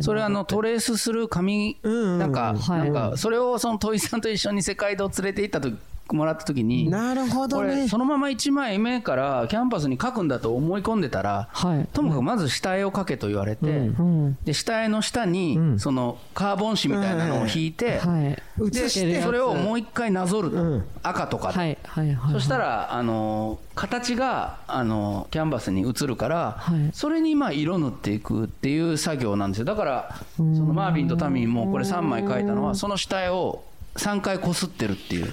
[0.00, 2.18] それあのトレースする紙、うん。
[2.18, 2.90] なんか、はい。
[2.90, 5.78] なんかそれをその土井さんと一緒に世界堂連れて行った時
[6.14, 11.88] もらった時になるほどこれねそのまま1枚目からキャンパスに書くんだと思い込んでたら、はい。
[11.92, 14.38] ともかくまず下絵を描けと言われて、うん。
[14.44, 18.22] で下絵の下に、そのカーボン紙みたいなのを引いて、はい。
[18.24, 20.84] で写してそれをもう一回なぞると、ん。
[21.02, 21.58] 赤とかで。
[21.58, 21.78] はい。
[21.84, 22.14] はい。
[22.14, 22.32] はい。
[22.32, 26.90] そしたら、あの形が、あのキャンバスに映るから、はい。
[26.92, 29.64] それにまあ色塗っていくっていう作業なんですよ。
[29.64, 33.64] だからそのマービンとタミーもこれ3枚描いたのはその下絵を
[33.96, 35.32] 3回こすってるっていう、うん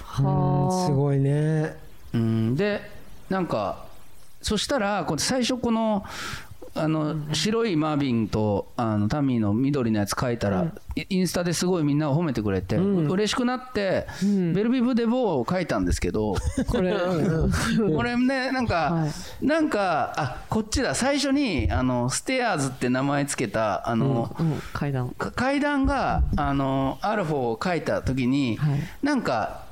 [0.86, 1.76] すごいね。
[2.12, 2.80] うん、で
[3.28, 3.86] なんか
[4.40, 6.04] そしたらこれ最初この
[6.78, 16.34] あの白いマービンとあのタミーの緑のやつ描いたら、イインスタですごいみんなが褒めてくれて、嬉しくなって、ベルビブ・デ・ボーを描いたんですけど、
[16.68, 16.94] これ
[17.94, 19.06] これねなんか、は
[19.40, 20.94] なんかあこっちだ。
[20.94, 25.10] 最初にあのステアーズって名前つけたあの、うん階段。
[25.10, 28.80] か階段があのアルフォを描いた時に、はい。
[29.02, 29.67] なんか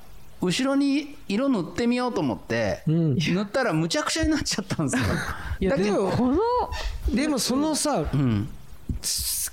[0.47, 5.05] 後ろに色塗ってみようと思って、塗ったらむちゃくちゃになっちゃったんですよ。
[5.61, 6.39] いやだけどこの
[7.13, 8.49] でもそのさうん、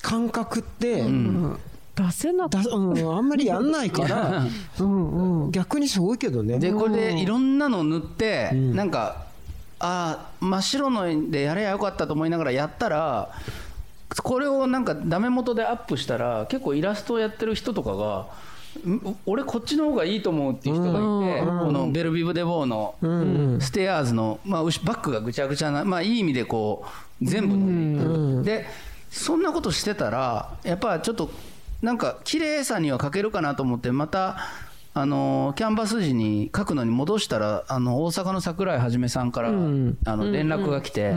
[0.01, 1.03] 感覚って、
[1.95, 4.07] 出せなかっだうん、あんまりやんないから
[4.77, 5.51] た うんうん。
[5.51, 6.59] 逆にすごいけどね。
[6.59, 9.25] でこれでいろんなの塗って、なんか
[9.79, 13.31] あー真っ白のでやればよかったと思いながらやったら
[14.21, 18.27] これをなんかダメ元でアップしたら結構イラストをやってる人とかがん
[19.25, 22.95] 俺こっちの方がいいと思うっていう人がいて、このベルビブ・デ・ボーの
[23.59, 26.85] ステアーズの、まあ、後バックがぐちゃぐちゃな、まあ、いい意味でこ
[27.21, 28.65] う全部塗っていくで
[29.09, 31.29] そんなことしてたらやっぱちょっと
[31.81, 34.37] なんか綺麗さには欠けるかなと思ってまた
[34.95, 41.13] あのキャンバス時に書くのに戻したらあの大阪の桜井はじめさんから、あの連絡が来て、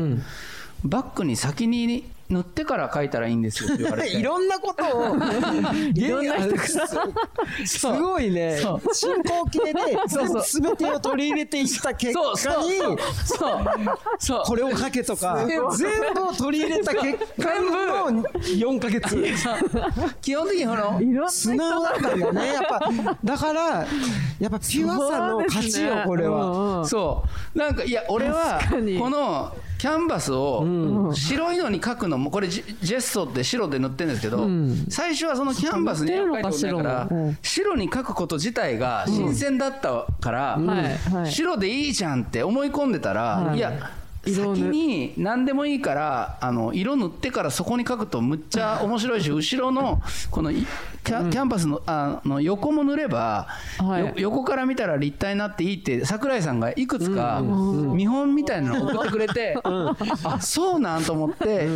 [0.82, 4.10] バックに先に塗ってから書いたらいいんですよって言われて。
[4.18, 5.16] いろんなことを。
[5.94, 8.58] いろんな人すすごいね。
[8.92, 10.62] 進行形でそうそう。
[10.62, 12.70] 全てを取り入れていった結果そうそう。
[12.70, 12.98] にそう。
[14.18, 14.42] そう。
[14.44, 19.16] これをかけとか全部を取り入れた結果の4ヶ月
[20.20, 22.52] 基本的にこの素直だったんだね。
[22.54, 22.90] やっぱ
[23.22, 23.86] だから
[24.40, 26.84] やっぱピュアさの勝ちよこれは。
[26.84, 27.58] そう。
[27.58, 28.60] なんかいや俺は
[28.98, 34.48] このキャンバスを白いのに描くのもこれジジェッソって白で塗ってるんですけど、
[34.88, 37.38] 最初はそのキャンバスに絵を描いてるのか白もうん。
[37.42, 40.58] 白に描くこと自体が新鮮だったから、
[41.26, 43.58] 白でいいじゃんって思い込んでたら、はい。
[43.58, 43.72] いや
[44.26, 50.66] 先に何でもいいからあの色塗ってからそこに描くとむっちゃ面白いし後ろのこのい
[51.04, 53.46] キャキャンバスのあの横も塗れば、
[53.78, 54.00] はい。
[54.00, 61.68] よ横から見たら立体になっていいって桜井さんがいくつか見本みたいなのを送ってくれて、あそうなんと思って、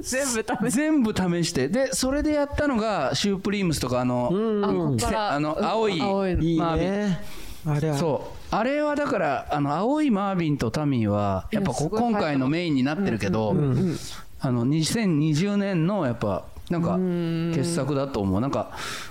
[0.00, 1.68] 全部食べ全部試して。
[1.68, 4.30] でそれでやったのがシュープリームスとかあの、
[4.64, 6.42] あここからあの青い青いの。
[6.42, 7.20] いいね
[7.66, 13.50] あれはそうあれはだからあの青いマービンとタミーはやっぱ今回のメインになってるけど、
[14.40, 16.96] あの2020年のやっぱなんか
[17.54, 18.40] 傑作だと思う。
[18.40, 18.70] なんか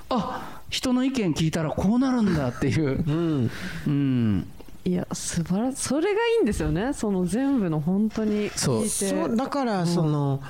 [0.10, 3.50] あ人の意見聞いたらこうなるんだっていう、
[3.88, 4.48] うん。
[4.86, 5.78] いや素晴らしい。
[5.78, 6.94] それがいいんですよね。
[6.94, 9.36] その全部の本当にそう。
[9.36, 10.42] だからその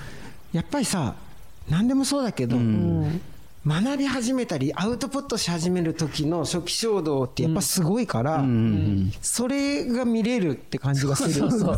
[0.54, 1.15] やっぱりさ
[1.69, 3.21] 何でもそうだけど、うん
[3.67, 11.77] 学び始めたりアウトプットし始める時の初期衝動ってやっぱすごいから、うんそれが見れるって感じがするそうそう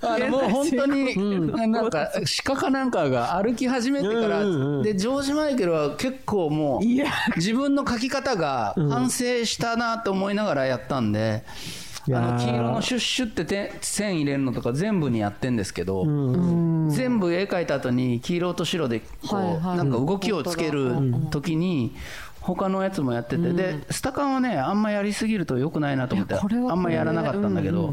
[0.00, 1.16] あのもう本当に、
[1.52, 2.10] なんか
[2.44, 4.82] 鹿かなんかが歩き始めてから、うんうんうん。
[4.82, 7.06] でジョージ・マイケルは結構もういや。
[7.36, 16.90] 自分の書き方が完成したなと思いながらやったんで、いやーあの黄色のシュッシュってて線入れるのとか全部にやってんですけど、うん。
[16.90, 19.76] 全部絵描いた後に黄色と白でこう、はいはい。
[19.78, 20.94] なんか動きをつける
[21.30, 21.94] 時に
[22.40, 27.92] 他のやつもやってて、でスタカンはねあんまやりすぎると良くないなと思っていやこれはあんまやらなかったんだけど、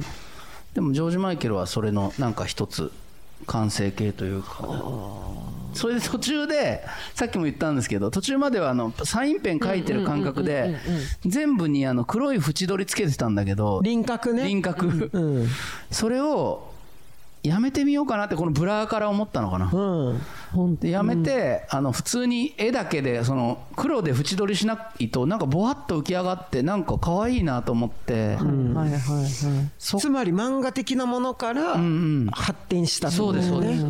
[0.73, 2.91] でもジョージ・マイケルはそれのなんか一つ
[3.45, 4.67] 完成形というか
[5.77, 6.83] それで途中で
[7.15, 10.75] さっきも言ったんですけど途中まではあのサインペン書いてる感覚で
[11.25, 14.43] 全部にあの黒い縁取りつけてたんだけど輪郭ね。
[14.47, 15.09] 輪郭。
[15.13, 15.47] うん
[15.91, 16.71] それを
[17.43, 19.71] やめてみようかなってこのブラーから思ったのかな。
[19.71, 20.79] うん。
[20.81, 31.85] やめて、あの普通に絵だけでその黒で縁取りしないとなんかぼわっと浮き上がってなんか可愛いなと思って、はいはいはいつまり漫画的なものからうんう
[32.25, 32.27] ん。
[32.31, 33.85] 発展したってそうですそうです、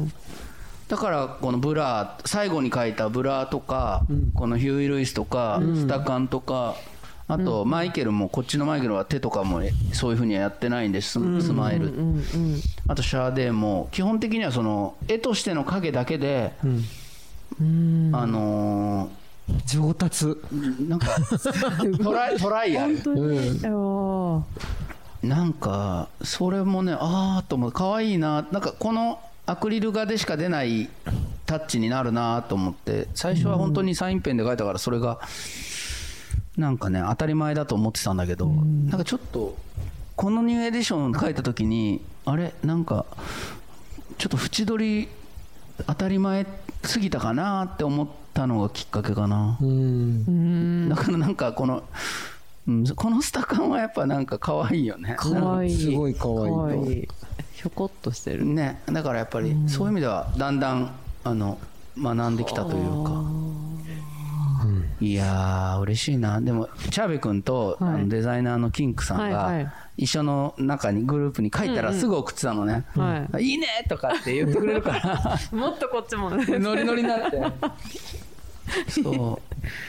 [0.88, 6.76] だからこのブラー最後に書いたブラーとか、このヒューイ・ルイスとか、スタカンとか
[7.28, 11.94] あとマイケルもこっちのマイケルは手とかもそういうふうにはやってないんですススマイル、
[12.88, 19.10] あとシャーデーも基本的にはその絵としての影だけで、あの
[19.66, 20.26] 上達。
[20.26, 21.08] ーなんか
[22.04, 22.96] トライトライアル。
[22.96, 24.42] 本当に、いやー。
[25.24, 27.72] なんかそれもねああと思う。
[27.72, 28.46] 可愛いな。
[28.52, 30.90] なんかこのアクリル画でしか出ない
[31.46, 35.20] タッチになるなと思って最初は本当にサインペンで描いたからそれが
[36.58, 39.58] なんかね当たり前だと思ってたんだけどなんかちょっと
[40.16, 42.54] このニューエディション書いた時にあれ？
[42.64, 43.06] なんか
[44.18, 45.08] ちょっと縁取り
[45.86, 46.46] 当たり前
[46.84, 49.58] すぎたかなって思ったのがきっかけかな。
[49.62, 50.90] うん。
[50.90, 51.84] だからなんかこの、
[52.68, 55.16] うん、このスタカンはやっぱなんか可愛いよね。
[55.18, 55.68] かわい。
[55.68, 57.08] いすごい可愛いかわいい
[57.58, 58.46] ひょこっとしてる。
[58.46, 60.92] ね、だからやっぱりそういう意味ではだんだん
[61.24, 61.58] あの
[61.98, 63.24] 学んできたというか。
[65.02, 66.40] いやー嬉しいな。
[66.40, 67.94] でもチャーベ君と、はい。
[67.96, 69.64] あのデザイナーのキンクさんはいはい。
[69.64, 73.56] が一緒の中にグループに書いたらすぐ送ってたのね「はい。
[73.56, 75.40] いね!」とかって言ってくれるから。
[75.52, 76.60] もっとこっちもね。
[76.60, 77.42] ノリノリになって。
[79.02, 79.42] そ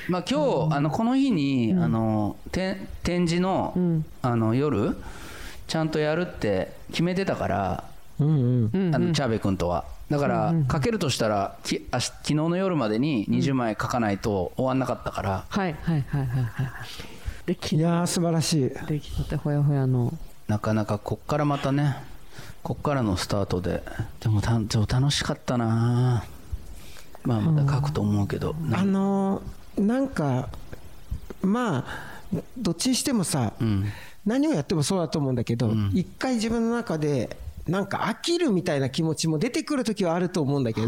[0.08, 0.10] う。
[0.10, 4.04] まあ今日あのこの日に、あのて展示の,、ん。
[4.22, 4.96] あの夜
[5.68, 7.84] ちゃんとやるって決めてたから、
[8.18, 8.94] うんうん。
[8.94, 9.84] あのチャーベ君とは。
[10.10, 16.70] だから書けるとしたらきあし昨日の夜までに20枚書かないと終わんなかったから、はいはいはいはいはい。
[17.44, 18.70] できいやー素晴らしい。
[18.86, 20.12] できたてほやほやの。
[20.48, 21.96] なかなかこっからまたね
[22.62, 23.82] こっからのスタートで。
[24.20, 26.24] でもたでも楽しかったな。
[27.24, 30.48] まあまた書くと思うけど、あのーなんか
[31.42, 31.84] まあ
[32.56, 33.84] どっちにしてもさ、うん
[34.28, 37.36] 何をやってもそうだと思うんだけど、一回自分の中で
[37.66, 40.86] なんか飽きるみたいな気持ちも出てくる時はあると思うんだけど、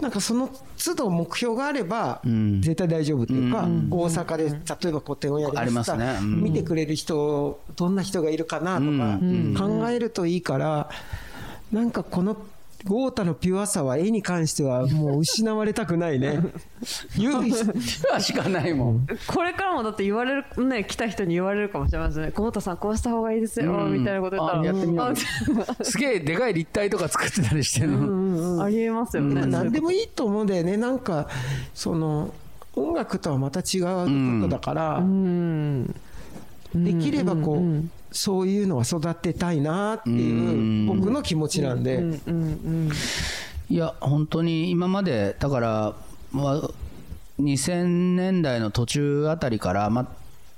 [0.00, 2.60] なんかその都度目標があればん。
[2.60, 6.18] 絶対大丈夫っていうか、大阪で例えば個展をやりましたすね。
[6.20, 6.42] うん。
[6.42, 8.84] 見てくれる人どんな人がいるかなと
[9.56, 10.90] か考えるといいから
[11.72, 12.36] なんかこの
[12.84, 16.40] 豪太のピュアさは絵に関してはもう失われたくないね。
[17.16, 17.30] ゆ
[18.20, 19.06] しかないもん。
[19.26, 22.32] これからもだって言われるね来た人に言われるかもしれませんね。
[22.32, 23.92] 久保田さんこうした方がいいですよ、うん。
[23.92, 24.60] みたいなこと言ったら。
[24.60, 25.06] あやってみよう。
[25.06, 25.14] あ
[25.84, 30.76] すげえでかい立体とか作ってたりしてるの、ありえますよね、何でもいいと思うんだよね。
[30.76, 31.28] なんか
[31.74, 32.34] その
[32.74, 35.94] 音楽とはまた違うことだから、うん。
[36.74, 42.02] できればこう、そういうのは育てたいなっていう僕の気持ちなんで、
[43.68, 45.94] いや本当に今までだから、
[46.30, 46.70] まあ、
[47.40, 50.06] 2000年代の途中あたりから、まあ、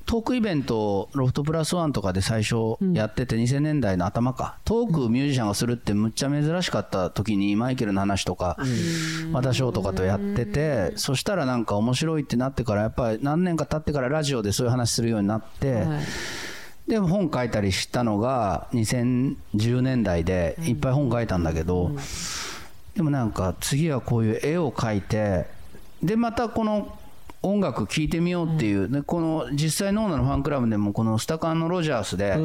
[0.07, 8.59] トークイベントをロフトプラスワンとかで最初やってて、2000年代の頭かトークミュージシャンがするってむっちゃ珍しかった時にマイケルの話とか
[9.33, 15.73] 和田翔とかとやっててそしたらなんか面白いってなってからやっぱり何年か経ってからラジオでそういう話するようになって。
[15.73, 16.05] はい
[16.88, 21.92] で本書いたりしたのが2010年代でいっぱい本書いたんだけど、
[22.94, 25.47] でもなんか次はこういう絵を描いて
[26.03, 26.99] でまたこの
[27.42, 32.37] 音楽聴いてみようっていう、でこの実際ノーナのファンクラブでもこのスタカンのロジャースで、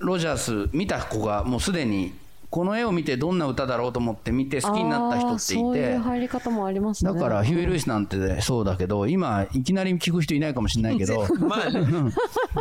[0.00, 2.12] ロジャース見た子がもうすでに
[2.50, 7.12] この絵を見てどんな歌だろうと思って見て好きになった人っていあーそういてう入り方もありますね。
[7.12, 11.26] だからヒューイ・ルイスなんてそうだけど今いきなり聞く人いないかもしれないけど。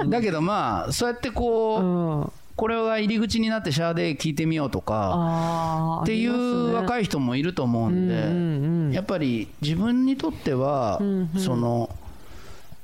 [0.09, 2.31] だけどまあそうやってこう、うん。
[2.57, 10.99] これが入り口になってシャーデー聞いてみようとかっていう若い人もいると思うんで、やっぱり自分にとっては、
[11.37, 11.95] その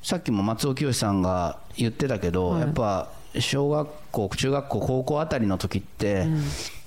[0.03, 6.27] さっきも松尾潔さんが言ってたけど、やっぱ小学校中学校高校あたりの時って、やっ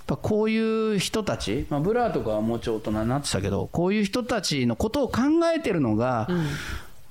[0.07, 5.23] ぱこういう人たち、まあ、ブラーとかはもうちょい大人になってたけどこういう人たちのことを考
[5.55, 6.29] えてるのが、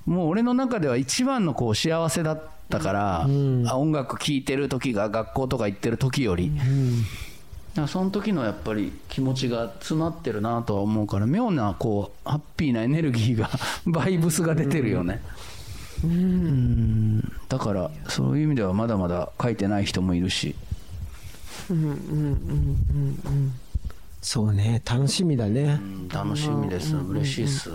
[0.06, 6.62] もう俺の中では一番のこう幸せだったから、あ音楽聴いてる時が学校とか行ってる時より、だ
[7.74, 13.50] からその時のやっぱり気持ちが詰まってるなとは思うから妙なこうハッピーなエネルギーが
[13.86, 15.22] バイブスが出てるよね。
[16.02, 17.20] うん。
[17.48, 20.54] だからそういう意味ではまだまだ書いてない人もいるし
[24.22, 25.78] そうね楽しみだね。
[25.80, 26.96] うん楽しみです。
[26.96, 27.70] 嬉しいっす。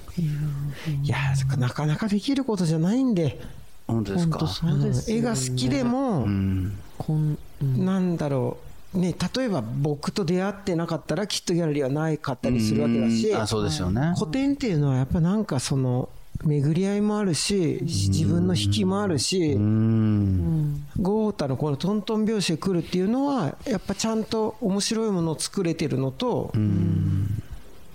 [1.03, 1.17] いや
[1.57, 3.39] なかなかできることじゃないんで、
[3.87, 4.47] 本当ですか？
[4.47, 5.19] そうですよね。
[5.19, 7.85] 絵が好きでも、うんこんうん。
[7.85, 8.57] なんだろ
[8.93, 8.99] う。
[8.99, 13.29] ね例えば僕と出会ってなかったらきっとギャラリーはないかったりするわけだし。
[13.29, 13.41] うん。
[13.41, 14.13] あそうですよね。
[14.19, 16.09] 古典っていうのはやっぱなんかその
[16.43, 20.85] 巡り合いもあるし自分の引きもあるしうん。
[20.99, 26.51] 豪太のこのトントン拍子で来るっていうのはやっぱちゃんと面白いものを作れてるのと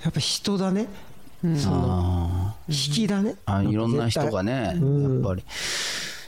[0.02, 0.88] やっぱ人だね。
[1.66, 3.36] あ引きだね。
[3.46, 4.74] あいろんな人がねやっ
[5.22, 5.44] ぱり。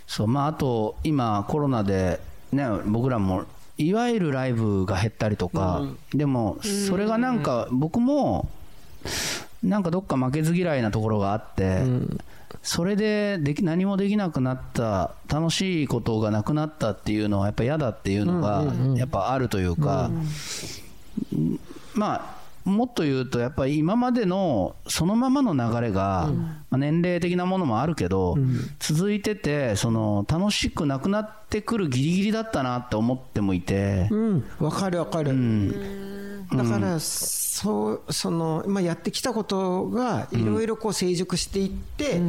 [0.06, 2.20] そうまああと今コロナで
[2.52, 3.44] ね僕らも
[3.76, 8.48] いわゆるライブが減ったりとか、でもそれがなんか僕も
[9.62, 11.82] なんかどっか負けず嫌いなところがあって、
[12.62, 18.64] それででき何もできなくなった楽しいことがなくなったっていうのはやっぱ嫌だっていうのが
[18.96, 20.10] やっぱあるというか、
[21.94, 22.37] まあ
[22.68, 26.30] もっと言うとやっぱり今までのそのままの流れが、
[26.70, 28.36] まあ、年齢的なものもあるけど、
[28.78, 34.44] 続いててその楽しくなくなってくるギリギリだったなって思ってもいて、うん。
[34.60, 36.46] わかるわかる、うん。
[36.50, 42.20] だからそうその、まあ、やってきたことがいろいろこう成熟していって、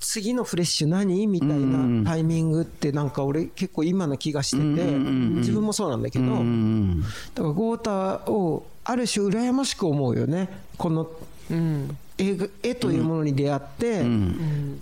[0.00, 7.02] 次のフレッシュ何みたいなタイミングってなんか俺結構今の気がしてて、自分もそうなんだけど、うん
[7.34, 7.90] だから豪太
[8.26, 10.48] をある種羨ましく思うよね。
[10.78, 11.10] この
[11.50, 14.04] うん絵というものに出会って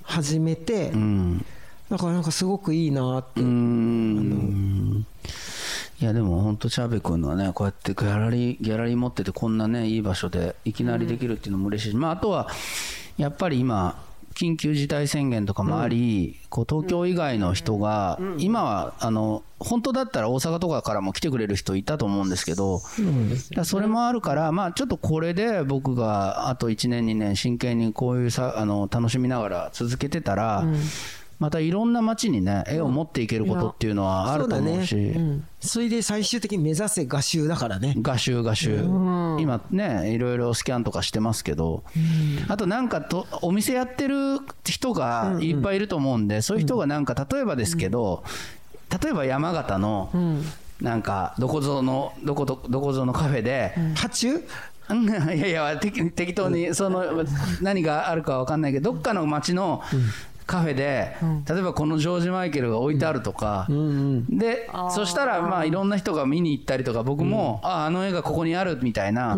[0.03, 1.45] 始めて、うん。
[1.91, 5.07] だからなんかすごくいいなって、うん。
[6.01, 12.49] いやでも本当チャーベ君のはねこうやってギャラリーギャラリー持っててこんなねいい場所でいきなりできるっていうのも嬉しいし、まああとは
[13.17, 14.04] やっぱり今
[14.35, 22.81] 緊急事態宣言とかもあり、こう東京以外の人が、今はあの本当だったら大阪とかからも来てくれる人いたと思うんですけど、
[23.65, 30.65] それもあるから、まあ、ちょっとこれで僕があと1年、2年、真剣にこういうさあの楽しみながら続けてたら、
[31.39, 35.13] またいろんな街にね、絵を持っていけることっていうのはあると思うし。
[35.61, 37.95] それで最終的に目指せ画集だからね。
[38.01, 38.77] 画集画集、
[39.39, 41.85] 今ねいろいろスキャンとかしてますけど、
[42.49, 48.25] あとなんかとお店やってる人がいっぱいいると思うんで、そういう人がなんか例えばですけど、
[49.03, 50.11] 例えば山形の
[50.81, 54.47] なんかどこぞのどこどどこぞのカフェで、波中
[54.91, 55.09] うん。
[55.35, 57.25] いやいや適適当にその
[57.63, 59.83] 何があるかわかんないけどどっかの町の
[60.47, 61.17] カフェで
[61.49, 63.67] 例えばこのジョージ・マイケルが置いてあるとか
[64.29, 69.37] でそしたらまあいろんな人が見に行ったりとか僕もああの絵がここにあるみたいな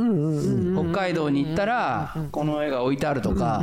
[0.75, 3.63] 北海道に行ったらこの絵が置いてあるとか。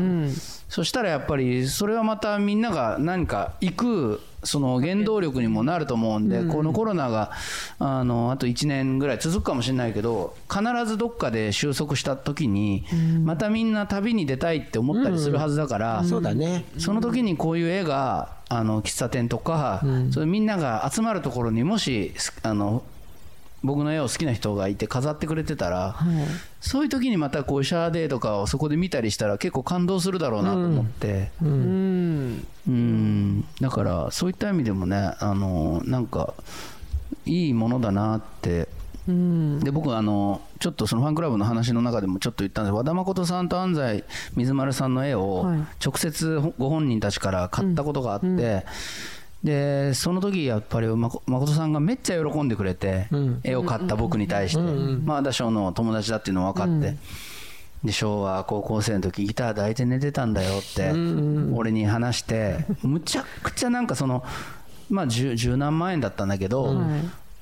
[0.73, 7.31] そしたらやっぱりそれはまたみんなが何か行くその原動力にもなると思うんで、このコロナが
[7.79, 12.85] あのあと1年ぐらい続くかもしれないけど必ずどっかで収束した時に、
[13.23, 16.65] またみんな旅に出たいって思ったりするはずだから、そうだね。
[16.77, 22.83] その時にこういう絵があの喫茶店とか、それみんなが集まるところにもしすあの
[23.63, 25.95] 僕の絵を好きな人がいて飾ってくれてたら、
[26.63, 31.29] そういう時にまたこうシャーデーとかをそこで見たりしたら結構感動するだろうなと思って。
[31.41, 32.47] うん。
[32.65, 33.45] うん。
[33.59, 36.33] だからそういった意味でもねあのなんか
[37.25, 38.69] いいものだなって。
[39.09, 39.59] うん。
[39.59, 44.05] で僕あのちょっとそのファンクラブの話の中でもちょっと言ったんです和田誠さんと安西
[44.37, 45.59] 水丸さんの絵をはい。
[45.85, 48.65] 直接ご本人たちから買ったことがあって、
[49.43, 53.07] でその時やっぱり誠さんがめっちゃ喜んでくれて、
[53.43, 56.97] 絵を買った僕に対して、まあ翔の友達だっていうの分かって。
[57.83, 60.93] で昭和高校生の時ギター抱いて寝てたんだよって
[61.53, 64.23] 俺に話してむちゃくちゃなんかその
[64.89, 66.77] まあ十十何万円だったんだけど、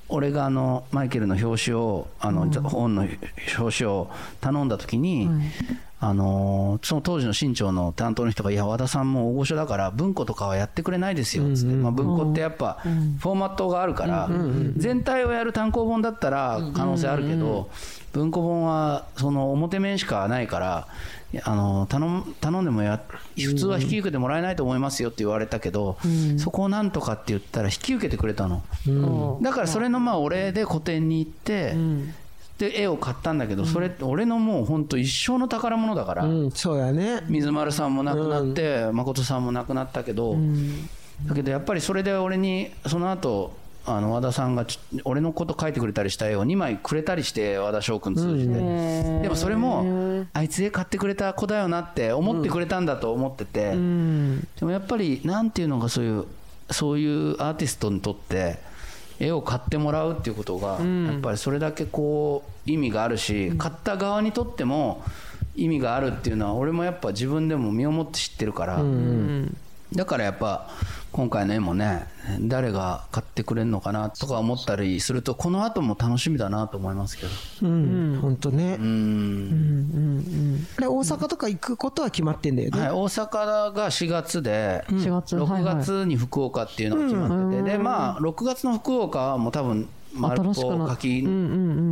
[0.08, 3.06] 俺があのマイケルの表紙をあの、本の
[3.58, 5.28] 表紙を頼んだ時に、
[6.04, 14.28] あのその当時の新潮の担当の人が「いや和田さんも大御所だから文庫とかはやってくれないですよ」っつって、まあ、文庫ってやっぱフォーマットがあるから、
[14.76, 17.70] 全体をやる単行本だったら可能性あるけど、
[18.12, 20.88] 文庫本はその表面しかないから。
[21.44, 23.00] あの頼む頼んでもや
[23.38, 25.96] 普通は引き受けてもらえないと思いますよって言われたけど、
[26.36, 28.62] そこをなんとかって言ったら引き受けてくれたの、
[29.40, 31.74] だからそれのまあお礼で個展に行って、
[32.62, 37.22] で絵を買ったんだけどそれって俺のもう本当一生の宝物だから、うんそうやね。
[37.28, 40.36] 水丸さんも亡くなって、誠さんも亡くなったけど、
[41.26, 43.52] だけどやっぱりそれで俺にその後
[43.84, 44.64] あの和田さんが
[45.04, 48.54] 俺のこと書いてくれたりした絵を2枚くれたりして和田翔君通じて、
[49.22, 56.26] でもそれもあいつ絵買ってくれた子だよなって思ってくれたんだと思ってて、でもやっぱりなんていうのがそういう
[56.70, 58.58] そういうアーティストにとって
[59.22, 65.04] 絵を買ってもらうっていうことがやっぱりそれだけこう意味があるし買った側にとっても
[65.54, 68.82] 意味があるっていうのは俺もやっぱ自分でも身をもって知ってるから。
[69.94, 70.70] だからやっぱ
[71.12, 72.06] 今回の絵もね
[72.40, 77.30] 誰が買ってくれるのかなとか思ったりするとこの後も楽しみだなと思いますけど。
[77.62, 78.18] うん。
[78.22, 78.76] 本当ね。
[78.80, 80.64] うん。
[80.78, 82.80] で大阪とか行くことは決まってんだよね。
[82.80, 85.36] はい、大阪が4月で、4月。
[85.36, 85.76] はい6はい。
[85.76, 91.26] 月に福岡っていうのが決まってて、でまあ6月の福岡はもう多分丸新しくなと書き、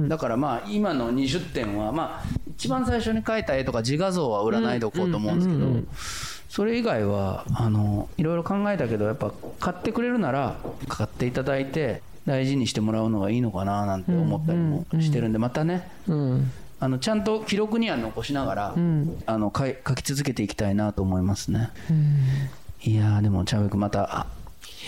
[0.08, 5.66] だからまあ今の20点はまあ一番最初に描いた絵とか自画像は売らないでおこうと思うんですけど、
[6.50, 10.56] それ以外はあのいろいろ考えたけどやっぱ買ってくれるなら
[10.88, 16.50] 買っていただいて大事にしてもらうのがいいのかななんて思ったりもしてるんでまたねうん。
[16.80, 18.74] あのちゃんと記録には残しながら、
[19.26, 21.68] あの書き続けていきたいなと思いますね。
[22.82, 24.26] いやーでもチャーベ君またあ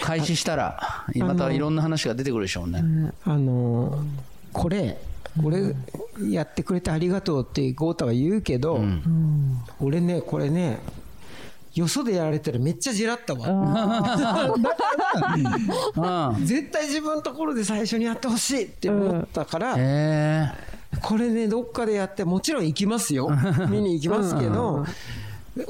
[0.01, 2.83] 開始したらまたいろんな話が出てくるでしょうね。
[3.25, 4.05] あのー
[4.55, 4.99] これ
[5.43, 5.75] これ
[6.31, 8.83] やってくれてありがとうって豪太は言うけど、
[9.79, 10.79] 俺ねこれね
[11.75, 13.49] よそでやられたらめっちゃじらったわ。
[16.37, 20.53] うん、絶対自分のところで最初にやってほしいって思ったから、え。
[21.01, 23.31] これねどっかでやってもちろん行きますよ。
[23.71, 24.85] 見に行きますけど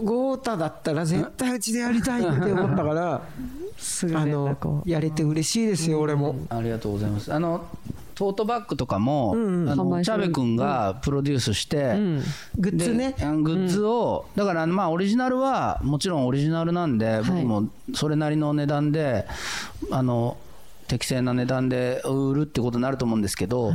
[0.03, 3.21] 豪太だったら絶対うちでやりたいって思ったからあ
[4.27, 6.35] のやれて嬉しいですよ俺も。
[6.35, 7.33] ー、ありがとうございます。
[7.33, 7.65] あの
[8.15, 10.17] トートバッグとかも、あ販のチ売する。
[10.17, 11.95] ャーベ君がプロデュースして、
[12.59, 13.15] グッズね。
[13.43, 19.27] グッズを、だからまあオリジナルはもちろんオリジナルなんで、僕もそれなりの値段で
[19.91, 20.37] あの
[20.89, 23.73] 適正な値段で売るってことになると思うんですけど、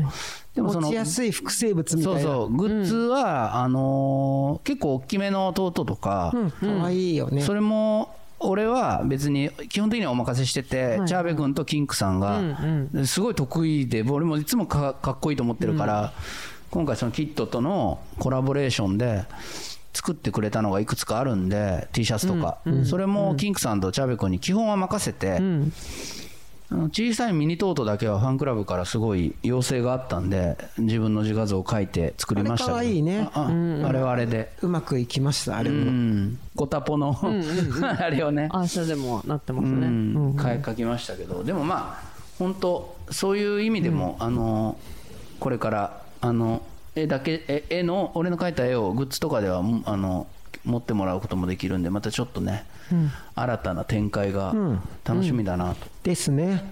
[0.53, 2.19] でもその持ちやすい複製物みたいな。
[2.21, 7.41] そうそうグッズは、あのー結構大きめのトートとか、可愛いよね。
[7.41, 12.41] それも俺は別に基本的にはお任せしてて、チャーベ君とキンクさんが
[13.05, 16.13] すごい得意で俺もいつもかかっこいいと思ってるから、
[16.69, 19.25] 今回そのキットとのコラボレーションで
[19.93, 25.39] 作ってくれたのがいくつかあるんで T シャツとか、それもキンクさんとチャーベ君に基本は任せて、
[26.69, 32.77] あの小さいミニトートだけはファンクラブからすごい要請があったんで自分の自画像を描いて作りましたけど。
[32.77, 33.29] あれいね。
[33.33, 34.51] あああれはあれで。
[34.61, 37.17] うまくいきましたあれうも、ん、ゴタポの、
[37.99, 42.07] あれをね、あそれでもなってますうね、ん、書い書きましたけど、でもまあ、
[42.37, 44.77] 本当、そういう意味でも、あの
[45.39, 46.61] これからあの
[46.95, 50.27] 絵だけ絵、絵の、俺の描いた絵をグッズとかではもあの
[50.65, 52.65] 持ってもらうこともできるんで、またちょっとね、
[53.35, 54.53] 新たな展開が
[55.03, 55.87] 楽しみだなと。
[56.03, 56.63] ですね、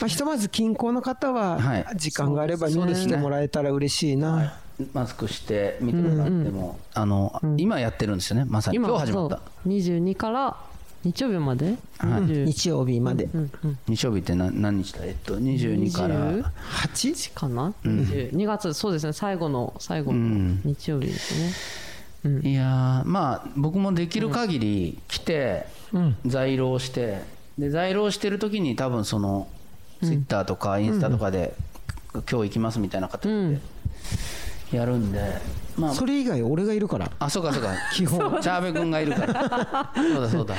[0.00, 1.86] まあ、ひとまず近郊の方ははい。
[1.96, 4.54] 時間があれば見に来てもらえたら嬉しいな、
[4.92, 9.36] マスクして見てもらっても、あの今やってるんですよね、まさに、今日始まった。
[9.36, 9.68] そう。
[9.68, 10.56] 22から
[11.04, 13.28] 日曜日まで、20日曜日まで、
[13.88, 15.00] 日曜日って何何日だ？
[15.04, 16.32] えっと22から。
[16.32, 17.34] 20 8?
[17.34, 19.12] かな、2月そうですね。
[19.12, 21.52] 最後の最後の日曜日ですね、
[22.24, 25.66] いやーまあ僕もできる限り来て
[26.24, 27.20] 在労して
[27.58, 29.48] で在労してる時に多分その
[30.02, 31.54] ツイッターとかインスタとかで
[32.12, 33.60] 今日行きますみたいな形で
[34.72, 35.94] やるんでまあ。
[35.94, 37.10] それ以外俺がいるから。
[37.18, 37.70] あそうかそうか。
[37.94, 38.40] 基本。
[38.40, 39.92] チャーベ君がいるから。
[39.94, 40.54] そうだそうだ。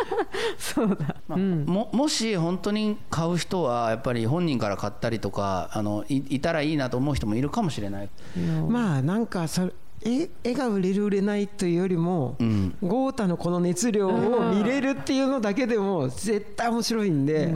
[0.58, 1.16] そうだ。
[1.28, 8.08] まあももし本当に買う人はやっぱり本人から買ったりとかあのいいたらいいなと思う人もいるかもしれない。
[8.68, 9.72] まあなんかそれ
[10.04, 12.36] 絵絵が売れる売れないというよりも、
[12.82, 17.54] 豪太のこの熱量を見れるっていうのだけでも絶対面白いんで、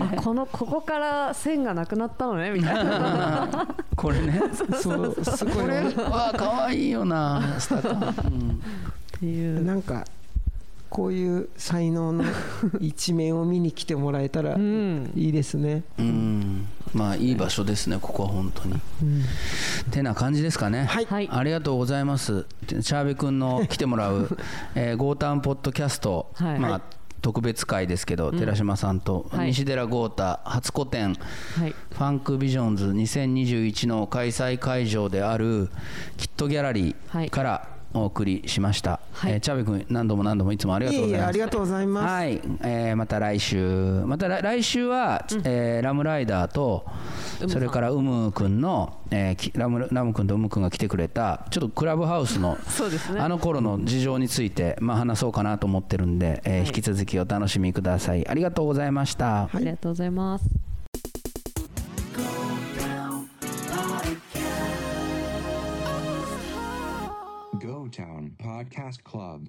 [0.00, 3.68] あこのここから線がなくなったのねみたいな。
[3.96, 4.40] これね。
[4.80, 5.54] そうすごい。
[5.54, 8.50] これは可愛いよなスタッフ、うん。
[8.50, 9.64] っていう。
[9.64, 10.04] なんか
[10.94, 12.22] こういう才能の
[12.80, 15.82] 一面を見に来てもらえたらいいですね。
[15.98, 16.68] うん。
[16.94, 18.80] まあいい場所ですねここは本当に、
[19.90, 20.84] てな感じですかね。
[20.84, 21.04] はい。
[21.06, 21.28] はい。
[21.28, 22.46] ありがとうございます。
[22.68, 24.38] チャーベ君の 来てもらう、
[24.76, 26.60] えー、ゴータンポッドキャスト、はい。
[26.60, 26.80] まあ
[27.22, 29.48] 特別会ですけど、寺島さんとはい。
[29.48, 31.16] 西寺豪太初個展、
[31.58, 31.74] はい。
[31.90, 35.70] ファンクビジョンズ2021の開催会場である
[36.18, 39.32] キットギャラリはいーからお送りしました、はい。
[39.34, 41.28] えーチャーベ君何度も何度もいつもありがとうございます。
[41.28, 42.06] ありがとうございます。
[42.06, 42.32] はい、
[42.62, 44.02] えーまた来週。
[44.04, 46.84] また来来週は、えーラムライダーと
[47.48, 53.20] それからウム君の、えーきラムラム君とウム君が来てくれたちょっとクラブハウスのそうですね。
[53.20, 58.26] あの頃の事情について、まあ、話そうかなと思ってるんで、えー引き続きお楽しみください。
[58.28, 60.73] ありがとうございました、ありがとうございます。
[67.94, 69.48] Hometown Podcast Club.